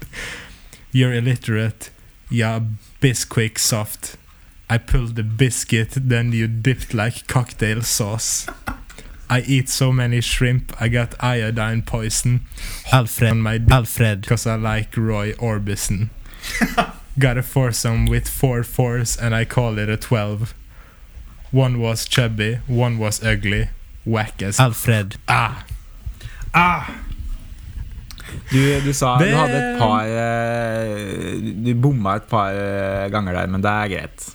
[0.93, 1.91] You're illiterate.
[2.31, 2.61] Yeah,
[3.01, 4.17] bisquick soft.
[4.71, 8.47] I pulled the biscuit, then you dipped like cocktail sauce.
[9.29, 12.47] I eat so many shrimp, I got iodine poison.
[12.93, 16.11] Alfred on my Alfred, cause I like Roy Orbison.
[17.19, 20.55] got a foursome with four fours, and I call it a twelve.
[21.51, 23.69] One was chubby, one was ugly.
[24.05, 25.17] Whack as Alfred.
[25.29, 25.65] Ah!
[26.55, 26.91] ah,
[28.51, 33.33] Du, du sa Det- du hadde et par eh, Du bomma et par eh, ganger
[33.37, 34.29] der, men det er greit.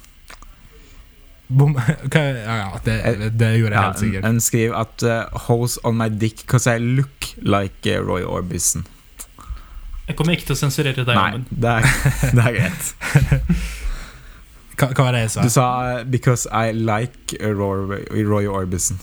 [1.49, 1.73] Bom,
[2.13, 4.25] ja, ja, det, det gjorde jeg Ja, helt sikkert.
[4.25, 8.83] En skriver at uh, 'Hose on my dick cause I look like eh, Roy Orbison'.
[10.07, 11.91] Jeg kommer ikke til å sensurere deg, Nei, det er,
[12.37, 12.93] det er greit.
[14.77, 15.41] Hva, hva var det jeg sa?
[15.43, 18.99] Du sa eh, 'because I like Roy, Roy Orbison'.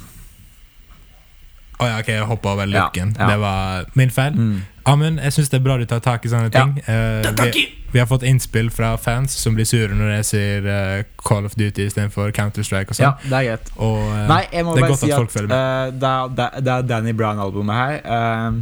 [1.82, 3.16] Å ja, ok, jeg hoppa over Ja, looken.
[3.18, 3.26] ja.
[3.32, 4.32] Det var min feil.
[4.38, 4.60] Mm.
[4.86, 6.62] Amund, jeg syns det er bra du tar tak i sånne Ja.
[6.62, 6.78] ting.
[6.86, 11.02] Eh, vi, vi har fått innspill fra fans som blir sure når jeg sier uh,
[11.26, 13.28] Call of Duty istedenfor Counter-Strike og Ja, sånn.
[13.30, 13.72] det er greit.
[13.76, 16.72] Og uh, Nei, jeg må det bare si at folk at eh, det, er, det,
[16.76, 17.98] er- Danny Brown-albumet her.
[18.04, 18.52] eh,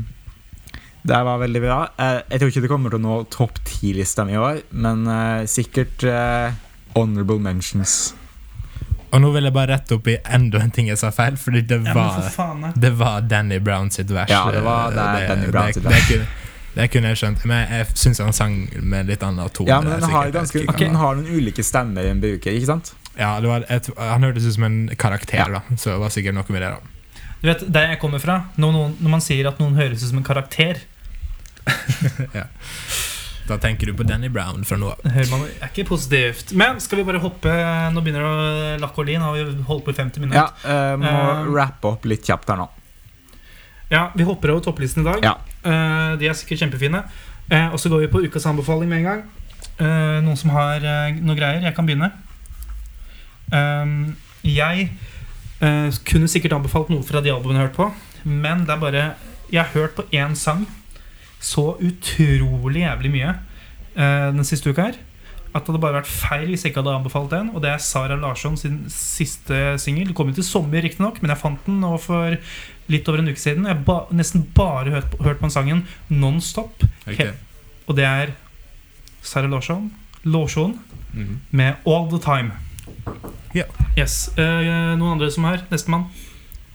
[1.03, 1.79] det var veldig bra.
[1.99, 5.07] Eh, jeg tror ikke det kommer til å nå topp ti-lista mi i år, men
[5.11, 6.53] eh, sikkert eh,
[6.95, 8.15] honorable mentions.
[9.13, 11.61] Og nå vil jeg bare rette opp i enda en ting jeg sa feil, fordi
[11.69, 12.71] det Ja, var for faen.
[12.81, 14.31] Det var Danny Brown sitt vers.
[14.33, 16.07] Ja, det var- det det, Danny Brown det, sitt det, vers.
[16.09, 16.27] kunne,
[16.79, 17.45] det kunne jeg skjønt.
[17.45, 19.69] Men jeg syns han sang med litt annen tone.
[19.69, 20.87] Ja, men den har, ganske, okay.
[20.87, 22.95] den har noen ulike stemmer en bruker, ikke sant?
[23.19, 25.49] Ja, det var jeg, Han hørtes ut som en karakter, Ja.
[25.59, 25.61] da.
[25.77, 26.71] Så det var sikkert noe med det.
[26.71, 26.79] da
[27.43, 30.09] Du vet, Der jeg kommer fra, når, noen, når man sier at noen høres ut
[30.09, 30.79] som en karakter
[32.39, 32.47] Ja.
[33.49, 35.01] Da tenker du på Danny Brown fra nå av.
[35.03, 36.53] Er ikke positivt.
[36.55, 37.51] Men skal vi bare hoppe
[37.91, 39.25] Nå begynner det å lakke og lin.
[39.25, 40.39] Har vi holdt på i 50 minutter?
[40.63, 42.69] Ja, eh, må uh, rappe opp litt kjapt her nå.
[43.91, 45.27] Ja, Vi hopper over topplisten i dag.
[45.27, 45.35] Ja.
[45.67, 47.03] Uh, de er sikkert kjempefine.
[47.53, 49.23] Eh, og så går vi på ukas anbefaling med en gang.
[49.77, 51.65] Eh, noen som har eh, noe greier?
[51.67, 52.13] Jeg kan begynne.
[53.53, 53.97] Eh,
[54.49, 54.87] jeg
[55.61, 57.91] eh, kunne sikkert anbefalt noe fra de albumene jeg har hørt på,
[58.25, 59.05] men det er bare
[59.53, 60.65] Jeg har hørt på én sang
[61.43, 64.99] så utrolig jævlig mye eh, den siste uka her.
[65.53, 67.51] At det hadde bare vært feil hvis jeg ikke hadde anbefalt den.
[67.53, 70.09] Og det er Sara Larsson sin siste singel.
[70.13, 72.39] Det kom jo i sommer, riktignok, men jeg fant den nå for
[72.93, 73.67] litt over en uke siden.
[73.69, 76.87] Jeg har ba nesten bare hørt på, hørt på den sangen non-stop.
[77.11, 77.21] Ok.
[77.91, 78.33] Og det er
[79.23, 79.91] Sara Larsson,
[80.25, 80.79] Larsson
[81.13, 81.41] Mhm.
[81.51, 82.53] med All The Time.
[83.55, 83.69] Yeah.
[83.99, 84.31] Yes.
[84.39, 86.07] Eh, noen andre som er nestemann?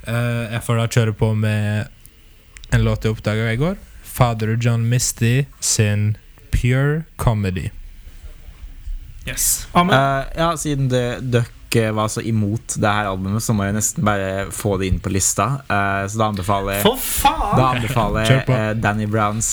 [0.07, 1.88] Uh, jeg får da kjøre på med
[2.72, 3.76] en låt jeg oppdaga i går.
[4.18, 6.18] Father John Misty sin
[6.51, 7.70] Pure Comedy.
[9.28, 9.68] Yes.
[9.72, 9.93] Amen.
[9.93, 14.07] Uh, ja, siden det, dere var så imot det her albumet, så må jeg nesten
[14.07, 15.45] bare få det inn på lista.
[15.70, 17.53] Uh, så da anbefaler For faen!
[17.59, 19.51] Da anbefaler eh, Danny Browns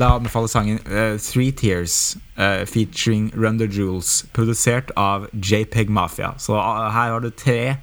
[0.00, 0.80] Da anbefaler sangen
[1.20, 2.16] Three Tears
[2.64, 6.32] featuring Run the Jewels, produsert av JPEG Mafia.
[6.38, 7.76] Så her har du tre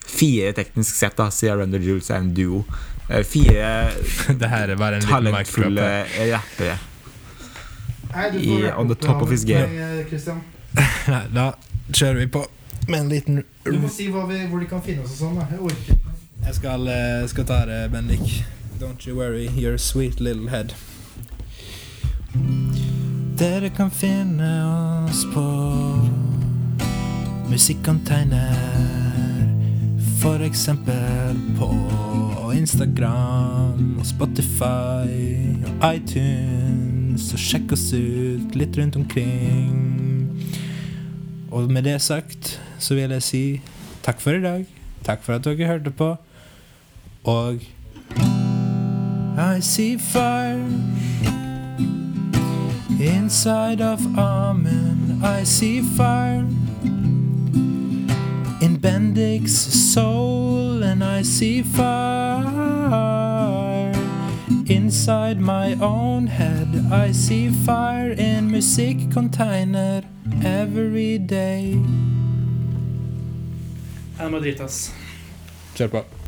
[0.00, 2.64] Fire teknisk sett, da, siden Run the Jewels er en duo.
[3.10, 3.90] Eh, fire
[4.40, 5.86] det her er bare en liten talentfulle
[6.32, 6.78] rappere.
[8.38, 9.68] I- on the top of his game.
[11.08, 11.50] Nei, da
[11.92, 12.44] kjører vi på
[12.88, 15.36] med en liten Du må si hva vi, hvor de kan finne oss og sånn.
[15.40, 15.46] da.
[15.50, 16.14] Jeg orker ikke.
[16.46, 18.44] Jeg skal, eh, skal ta det, Bendik.
[18.80, 20.72] Don't you worry, your sweet little head.
[23.40, 24.50] Dere kan finne
[25.10, 25.44] oss på
[27.50, 29.29] Musikkonteiner.
[30.20, 35.08] Eksempel på Instagram og Spotify
[35.80, 37.32] og iTunes.
[37.32, 40.28] Og sjekk oss ut litt rundt omkring.
[41.50, 43.42] Og med det sagt så vil jeg si
[44.04, 44.66] takk for i dag.
[45.08, 46.12] Takk for at dere hørte på.
[47.24, 47.64] Og
[49.40, 50.60] I see fire
[53.00, 55.24] inside of Amund.
[55.24, 56.44] I see fire
[58.84, 61.92] in Bendix soul, and I see fire
[64.66, 66.86] inside my own head.
[66.92, 70.04] I see fire in musikcontainer
[70.44, 71.76] every day.
[74.18, 74.94] Jeg må drite, ass.
[75.76, 76.19] Kjør på.